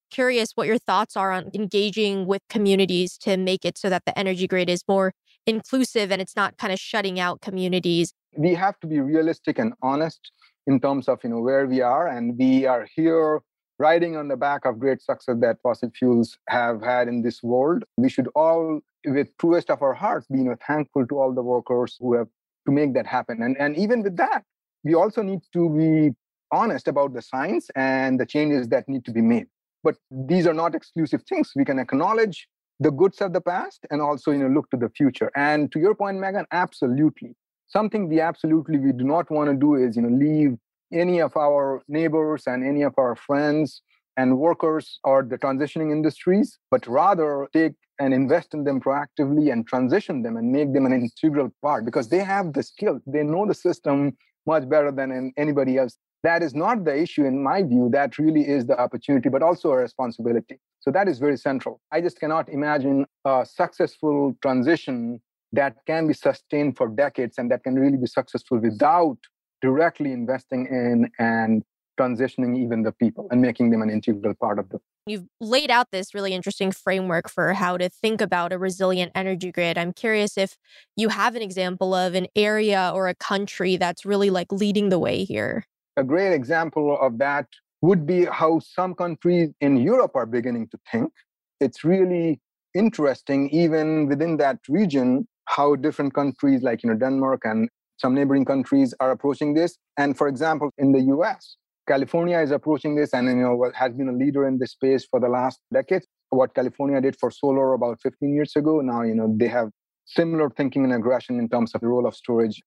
curious 0.09 0.53
what 0.55 0.67
your 0.67 0.77
thoughts 0.77 1.15
are 1.15 1.31
on 1.31 1.51
engaging 1.53 2.25
with 2.25 2.41
communities 2.49 3.17
to 3.17 3.37
make 3.37 3.65
it 3.65 3.77
so 3.77 3.89
that 3.89 4.05
the 4.05 4.17
energy 4.17 4.47
grid 4.47 4.69
is 4.69 4.83
more 4.87 5.13
inclusive 5.45 6.11
and 6.11 6.21
it's 6.21 6.35
not 6.35 6.57
kind 6.57 6.73
of 6.73 6.79
shutting 6.79 7.19
out 7.19 7.41
communities. 7.41 8.13
We 8.35 8.53
have 8.55 8.79
to 8.79 8.87
be 8.87 8.99
realistic 8.99 9.59
and 9.59 9.73
honest 9.81 10.31
in 10.69 10.79
terms 10.79 11.07
of 11.07 11.19
you 11.23 11.31
know 11.31 11.41
where 11.41 11.65
we 11.65 11.81
are 11.81 12.07
and 12.07 12.37
we 12.37 12.65
are 12.67 12.87
here 12.95 13.41
riding 13.79 14.15
on 14.15 14.27
the 14.27 14.37
back 14.37 14.65
of 14.65 14.77
great 14.77 15.01
success 15.01 15.37
that 15.39 15.57
fossil 15.63 15.89
fuels 15.97 16.37
have 16.47 16.81
had 16.81 17.07
in 17.07 17.23
this 17.23 17.41
world. 17.41 17.83
We 17.97 18.09
should 18.09 18.29
all 18.35 18.81
with 19.05 19.29
truest 19.39 19.69
of 19.71 19.81
our 19.81 19.95
hearts 19.95 20.27
be 20.27 20.37
you 20.37 20.43
know 20.43 20.57
thankful 20.65 21.07
to 21.07 21.17
all 21.19 21.33
the 21.33 21.41
workers 21.41 21.97
who 21.99 22.13
have 22.19 22.27
to 22.67 22.71
make 22.71 22.93
that 22.93 23.07
happen. 23.07 23.41
And 23.41 23.57
and 23.59 23.75
even 23.77 24.03
with 24.03 24.17
that 24.17 24.43
we 24.83 24.93
also 24.93 25.23
need 25.23 25.41
to 25.53 25.69
be 25.81 26.15
honest 26.51 26.87
about 26.87 27.13
the 27.13 27.21
science 27.21 27.69
and 27.75 28.19
the 28.19 28.25
changes 28.25 28.67
that 28.69 28.87
need 28.87 29.03
to 29.05 29.11
be 29.11 29.21
made. 29.21 29.47
But 29.83 29.95
these 30.11 30.45
are 30.45 30.53
not 30.53 30.75
exclusive 30.75 31.23
things. 31.23 31.51
We 31.55 31.65
can 31.65 31.79
acknowledge 31.79 32.47
the 32.79 32.91
goods 32.91 33.21
of 33.21 33.33
the 33.33 33.41
past 33.41 33.85
and 33.89 34.01
also 34.01 34.31
you 34.31 34.37
know 34.37 34.53
look 34.55 34.69
to 34.69 34.77
the 34.77 34.89
future. 34.89 35.31
And 35.35 35.71
to 35.71 35.79
your 35.79 35.95
point 35.95 36.19
meagan 36.19 36.45
absolutely 36.51 37.35
something 37.69 38.09
we 38.09 38.19
absolutely 38.19 38.77
we 38.77 38.91
do 38.91 39.03
not 39.03 39.29
want 39.31 39.49
to 39.49 39.55
do 39.55 39.75
is 39.75 39.95
you 39.95 40.01
know 40.01 40.09
leave 40.09 40.57
any 40.91 41.21
of 41.21 41.35
our 41.37 41.81
neighbors 41.87 42.43
and 42.47 42.65
any 42.65 42.81
of 42.81 42.93
our 42.97 43.15
friends 43.15 43.81
and 44.17 44.37
workers 44.37 44.99
or 45.03 45.23
the 45.23 45.37
transitioning 45.37 45.91
industries 45.91 46.59
but 46.71 46.85
rather 46.87 47.47
take 47.53 47.73
and 47.99 48.13
invest 48.13 48.53
in 48.53 48.63
them 48.63 48.79
proactively 48.79 49.51
and 49.51 49.67
transition 49.67 50.23
them 50.23 50.37
and 50.37 50.51
make 50.51 50.73
them 50.73 50.85
an 50.85 50.93
integral 50.93 51.53
part 51.61 51.85
because 51.85 52.09
they 52.09 52.19
have 52.19 52.53
the 52.53 52.63
skill. 52.63 52.99
They 53.05 53.23
know 53.23 53.45
the 53.45 53.53
system 53.53 54.17
much 54.45 54.67
better 54.67 54.91
than 54.91 55.33
anybody 55.37 55.77
else. 55.77 55.97
That 56.23 56.41
is 56.41 56.55
not 56.55 56.85
the 56.85 56.97
issue 56.97 57.25
in 57.25 57.43
my 57.43 57.63
view. 57.63 57.89
That 57.91 58.17
really 58.17 58.47
is 58.47 58.65
the 58.65 58.79
opportunity 58.79 59.29
but 59.29 59.43
also 59.43 59.71
a 59.71 59.77
responsibility. 59.77 60.59
So 60.79 60.91
that 60.91 61.07
is 61.07 61.19
very 61.19 61.37
central. 61.37 61.81
I 61.91 62.01
just 62.01 62.19
cannot 62.19 62.49
imagine 62.49 63.05
a 63.25 63.45
successful 63.45 64.35
transition 64.41 65.21
that 65.53 65.77
can 65.87 66.07
be 66.07 66.13
sustained 66.13 66.77
for 66.77 66.87
decades 66.87 67.37
and 67.37 67.49
that 67.51 67.63
can 67.63 67.75
really 67.75 67.97
be 67.97 68.07
successful 68.07 68.59
without 68.59 69.17
directly 69.61 70.11
investing 70.11 70.67
in 70.67 71.09
and 71.19 71.63
transitioning 71.99 72.57
even 72.57 72.83
the 72.83 72.93
people 72.93 73.27
and 73.29 73.41
making 73.41 73.71
them 73.71 73.81
an 73.81 73.89
integral 73.89 74.33
part 74.35 74.57
of 74.57 74.69
the 74.69 74.79
You've 75.05 75.25
laid 75.41 75.71
out 75.71 75.87
this 75.91 76.13
really 76.13 76.33
interesting 76.33 76.71
framework 76.71 77.29
for 77.29 77.53
how 77.53 77.77
to 77.77 77.89
think 77.89 78.21
about 78.21 78.53
a 78.53 78.59
resilient 78.59 79.11
energy 79.15 79.51
grid. 79.51 79.77
I'm 79.77 79.91
curious 79.91 80.37
if 80.37 80.55
you 80.95 81.09
have 81.09 81.35
an 81.35 81.41
example 81.41 81.95
of 81.95 82.13
an 82.13 82.27
area 82.35 82.91
or 82.93 83.07
a 83.07 83.15
country 83.15 83.75
that's 83.75 84.05
really 84.05 84.29
like 84.29 84.51
leading 84.51 84.89
the 84.89 84.99
way 84.99 85.23
here. 85.23 85.65
A 85.97 86.03
great 86.03 86.33
example 86.33 86.95
of 87.01 87.17
that 87.17 87.47
would 87.81 88.05
be 88.05 88.25
how 88.25 88.59
some 88.59 88.93
countries 88.93 89.49
in 89.61 89.77
Europe 89.77 90.11
are 90.15 90.27
beginning 90.27 90.67
to 90.69 90.79
think. 90.91 91.11
It's 91.59 91.83
really 91.83 92.39
interesting, 92.75 93.49
even 93.49 94.07
within 94.07 94.37
that 94.37 94.59
region, 94.69 95.27
how 95.49 95.75
different 95.75 96.13
countries 96.13 96.61
like 96.61 96.83
you 96.83 96.89
know 96.89 96.95
Denmark 96.95 97.41
and 97.43 97.69
some 97.97 98.13
neighboring 98.13 98.45
countries 98.45 98.93
are 98.99 99.11
approaching 99.11 99.53
this. 99.53 99.77
And 99.97 100.17
for 100.17 100.27
example, 100.27 100.69
in 100.77 100.93
the 100.93 101.01
US, 101.15 101.57
California 101.87 102.39
is 102.39 102.51
approaching 102.51 102.95
this 102.95 103.13
and 103.13 103.27
you 103.27 103.35
know 103.35 103.71
has 103.75 103.93
been 103.93 104.09
a 104.09 104.17
leader 104.23 104.47
in 104.47 104.59
this 104.59 104.71
space 104.71 105.05
for 105.09 105.19
the 105.19 105.27
last 105.27 105.59
decade. 105.73 106.03
What 106.29 106.53
California 106.53 107.01
did 107.01 107.17
for 107.19 107.31
solar 107.31 107.73
about 107.73 107.99
15 108.01 108.33
years 108.33 108.55
ago, 108.55 108.81
now 108.81 109.01
you 109.01 109.15
know 109.15 109.33
they 109.35 109.47
have 109.47 109.69
similar 110.05 110.49
thinking 110.49 110.83
and 110.83 110.93
aggression 110.93 111.39
in 111.39 111.49
terms 111.49 111.73
of 111.75 111.81
the 111.81 111.87
role 111.87 112.07
of 112.07 112.15
storage. 112.15 112.61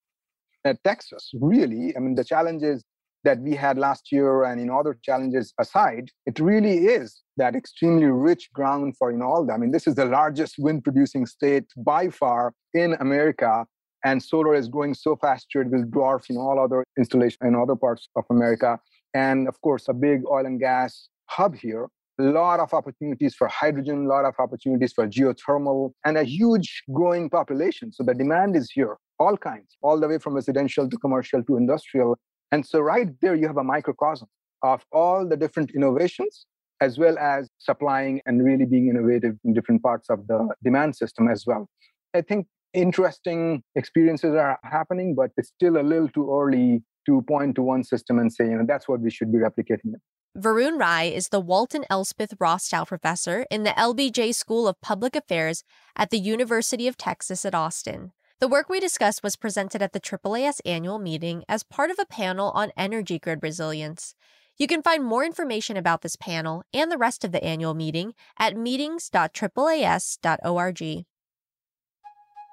At 0.64 0.83
Texas, 0.85 1.31
really, 1.40 1.97
I 1.97 2.01
mean 2.01 2.14
the 2.14 2.25
challenges 2.25 2.85
that 3.24 3.40
we 3.40 3.54
had 3.54 3.78
last 3.78 4.11
year 4.11 4.44
and 4.44 4.61
in 4.61 4.70
other 4.70 4.98
challenges 5.02 5.54
aside, 5.58 6.11
it 6.26 6.38
really 6.40 6.87
is 6.87 7.22
that 7.37 7.54
extremely 7.54 8.06
rich 8.06 8.50
ground 8.52 8.96
for 8.96 9.11
all. 9.22 9.50
I 9.50 9.56
mean, 9.56 9.70
this 9.70 9.87
is 9.87 9.94
the 9.94 10.04
largest 10.04 10.56
wind 10.58 10.85
producing 10.85 11.26
state 11.26 11.64
by 11.76 12.08
far 12.08 12.52
in 12.74 12.94
America 13.00 13.66
and 14.04 14.22
solar 14.22 14.54
is 14.54 14.68
growing 14.68 14.94
so 14.94 15.16
fast 15.16 15.46
it 15.54 15.70
will 15.70 15.85
dwarf 15.85 16.28
in 16.28 16.37
all 16.37 16.58
other 16.58 16.85
installations 16.98 17.38
in 17.42 17.54
other 17.54 17.76
parts 17.76 18.08
of 18.16 18.24
America. 18.30 18.78
And 19.14 19.48
of 19.48 19.61
course, 19.61 19.88
a 19.88 19.92
big 19.92 20.22
oil 20.30 20.46
and 20.46 20.58
gas 20.58 21.08
hub 21.26 21.54
here. 21.54 21.88
A 22.20 22.24
lot 22.24 22.61
of 22.61 22.74
opportunities 22.74 23.35
for 23.35 23.48
hydrogen, 23.48 24.04
a 24.04 24.08
lot 24.08 24.24
of 24.24 24.35
opportunities 24.38 24.92
for 24.92 25.08
geothermal, 25.08 25.92
and 26.04 26.18
a 26.18 26.24
huge 26.24 26.82
growing 26.92 27.30
population. 27.30 27.90
So 27.90 28.04
the 28.04 28.14
demand 28.14 28.54
is 28.54 28.70
here, 28.70 28.98
all 29.18 29.37
kinds, 29.37 29.76
all 29.82 29.98
the 29.98 30.08
way 30.08 30.18
from 30.18 30.35
residential 30.35 30.88
to 30.88 30.96
commercial 30.98 31.42
to 31.44 31.56
industrial. 31.56 32.18
And 32.53 32.65
so 32.65 32.81
right 32.81 33.09
there, 33.23 33.35
you 33.35 33.47
have 33.47 33.57
a 33.57 33.65
microcosm 33.65 34.29
of 34.62 34.85
all 34.93 35.27
the 35.27 35.37
different 35.37 35.73
innovations, 35.75 36.47
as 36.81 36.99
well 36.99 37.19
as 37.19 37.49
supplying 37.59 38.21
and 38.27 38.45
really 38.45 38.67
being 38.67 38.88
innovative 38.88 39.37
in 39.45 39.55
different 39.55 39.83
parts 39.83 40.11
of 40.11 40.27
the 40.27 40.49
demand 40.62 40.95
system 40.95 41.29
as 41.29 41.45
well. 41.47 41.69
I 42.15 42.21
think 42.21 42.47
interesting 42.75 43.62
experiences 43.75 44.35
are 44.35 44.59
happening, 44.65 45.15
but 45.15 45.31
it's 45.37 45.49
still 45.49 45.79
a 45.79 45.83
little 45.83 46.09
too 46.09 46.31
early 46.31 46.83
to 47.07 47.23
point 47.23 47.57
to 47.57 47.62
one 47.62 47.85
system 47.85 48.19
and 48.19 48.33
say, 48.33 48.45
you 48.45 48.57
know, 48.57 48.65
that's 48.67 48.87
what 48.87 49.01
we 49.01 49.11
should 49.11 49.33
be 49.33 49.38
replicating. 49.38 49.95
Varun 50.38 50.79
Rai 50.79 51.15
is 51.15 51.29
the 51.29 51.41
Walt 51.41 51.75
and 51.75 51.85
Elspeth 51.91 52.35
Rostow 52.38 52.87
Professor 52.87 53.45
in 53.51 53.65
the 53.65 53.71
LBJ 53.71 54.35
School 54.35 54.67
of 54.67 54.81
Public 54.81 55.15
Affairs 55.15 55.62
at 55.97 56.11
the 56.11 56.19
University 56.19 56.88
of 56.88 56.97
Texas 56.97 57.45
at 57.45 57.55
Austin. 57.55 58.12
The 58.42 58.48
work 58.48 58.68
we 58.68 58.81
discussed 58.81 59.22
was 59.22 59.37
presented 59.37 59.81
at 59.83 59.92
the 59.92 60.00
AAAS 60.00 60.61
annual 60.66 60.98
meeting 60.98 61.44
as 61.48 61.62
part 61.62 61.92
of 61.92 62.00
a 62.00 62.05
panel 62.05 62.50
on 62.57 62.72
energy 62.76 63.20
grid 63.20 63.38
resilience. 63.40 64.16
You 64.59 64.66
can 64.66 64.83
find 64.83 65.05
more 65.05 65.24
information 65.24 65.76
about 65.76 66.02
this 66.02 66.16
panel 66.16 66.64
and 66.74 66.90
the 66.90 66.98
rest 66.98 67.22
of 67.22 67.31
the 67.31 67.44
annual 67.44 67.72
meeting 67.72 68.14
at 68.40 68.57
meetings.AAAS.org. 68.57 71.05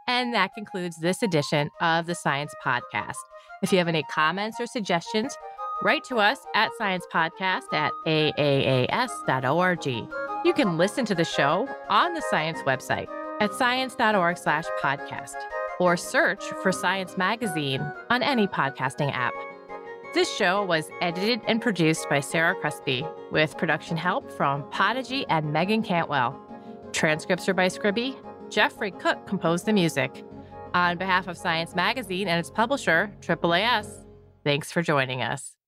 And 0.07 0.33
that 0.35 0.53
concludes 0.53 1.01
this 1.01 1.23
edition 1.23 1.71
of 1.81 2.05
the 2.05 2.13
Science 2.13 2.53
Podcast. 2.63 3.17
If 3.63 3.71
you 3.71 3.79
have 3.79 3.87
any 3.87 4.03
comments 4.11 4.57
or 4.59 4.67
suggestions, 4.67 5.35
write 5.81 6.03
to 6.03 6.19
us 6.19 6.37
at 6.53 6.69
sciencepodcast 6.79 7.73
at 7.73 7.91
aaas.org. 8.05 9.87
You 10.45 10.53
can 10.53 10.77
listen 10.77 11.05
to 11.05 11.15
the 11.15 11.25
show 11.25 11.67
on 11.89 12.13
the 12.13 12.21
science 12.29 12.59
website 12.59 13.07
at 13.41 13.55
science.org 13.55 14.37
slash 14.37 14.65
podcast 14.83 15.33
or 15.79 15.97
search 15.97 16.43
for 16.61 16.71
Science 16.71 17.17
Magazine 17.17 17.81
on 18.09 18.21
any 18.21 18.47
podcasting 18.47 19.11
app. 19.13 19.33
This 20.13 20.33
show 20.35 20.63
was 20.63 20.89
edited 21.01 21.41
and 21.47 21.61
produced 21.61 22.09
by 22.09 22.19
Sarah 22.19 22.55
Crespi 22.55 23.05
with 23.31 23.57
production 23.57 23.95
help 23.95 24.31
from 24.31 24.63
Podigy 24.71 25.25
and 25.29 25.53
Meagan 25.53 25.83
Cantwell. 25.83 26.39
Transcripts 26.91 27.47
are 27.47 27.53
by 27.53 27.67
Scribie 27.67 28.15
Jeffrey 28.49 28.91
Cook 28.91 29.27
composed 29.27 29.65
the 29.65 29.73
music. 29.73 30.23
On 30.73 30.97
behalf 30.97 31.27
of 31.27 31.37
Science 31.37 31.75
Magazine 31.75 32.27
and 32.27 32.39
its 32.39 32.49
publisher, 32.49 33.11
AAAS, 33.21 34.05
thanks 34.43 34.71
for 34.71 34.81
joining 34.81 35.21
us. 35.21 35.58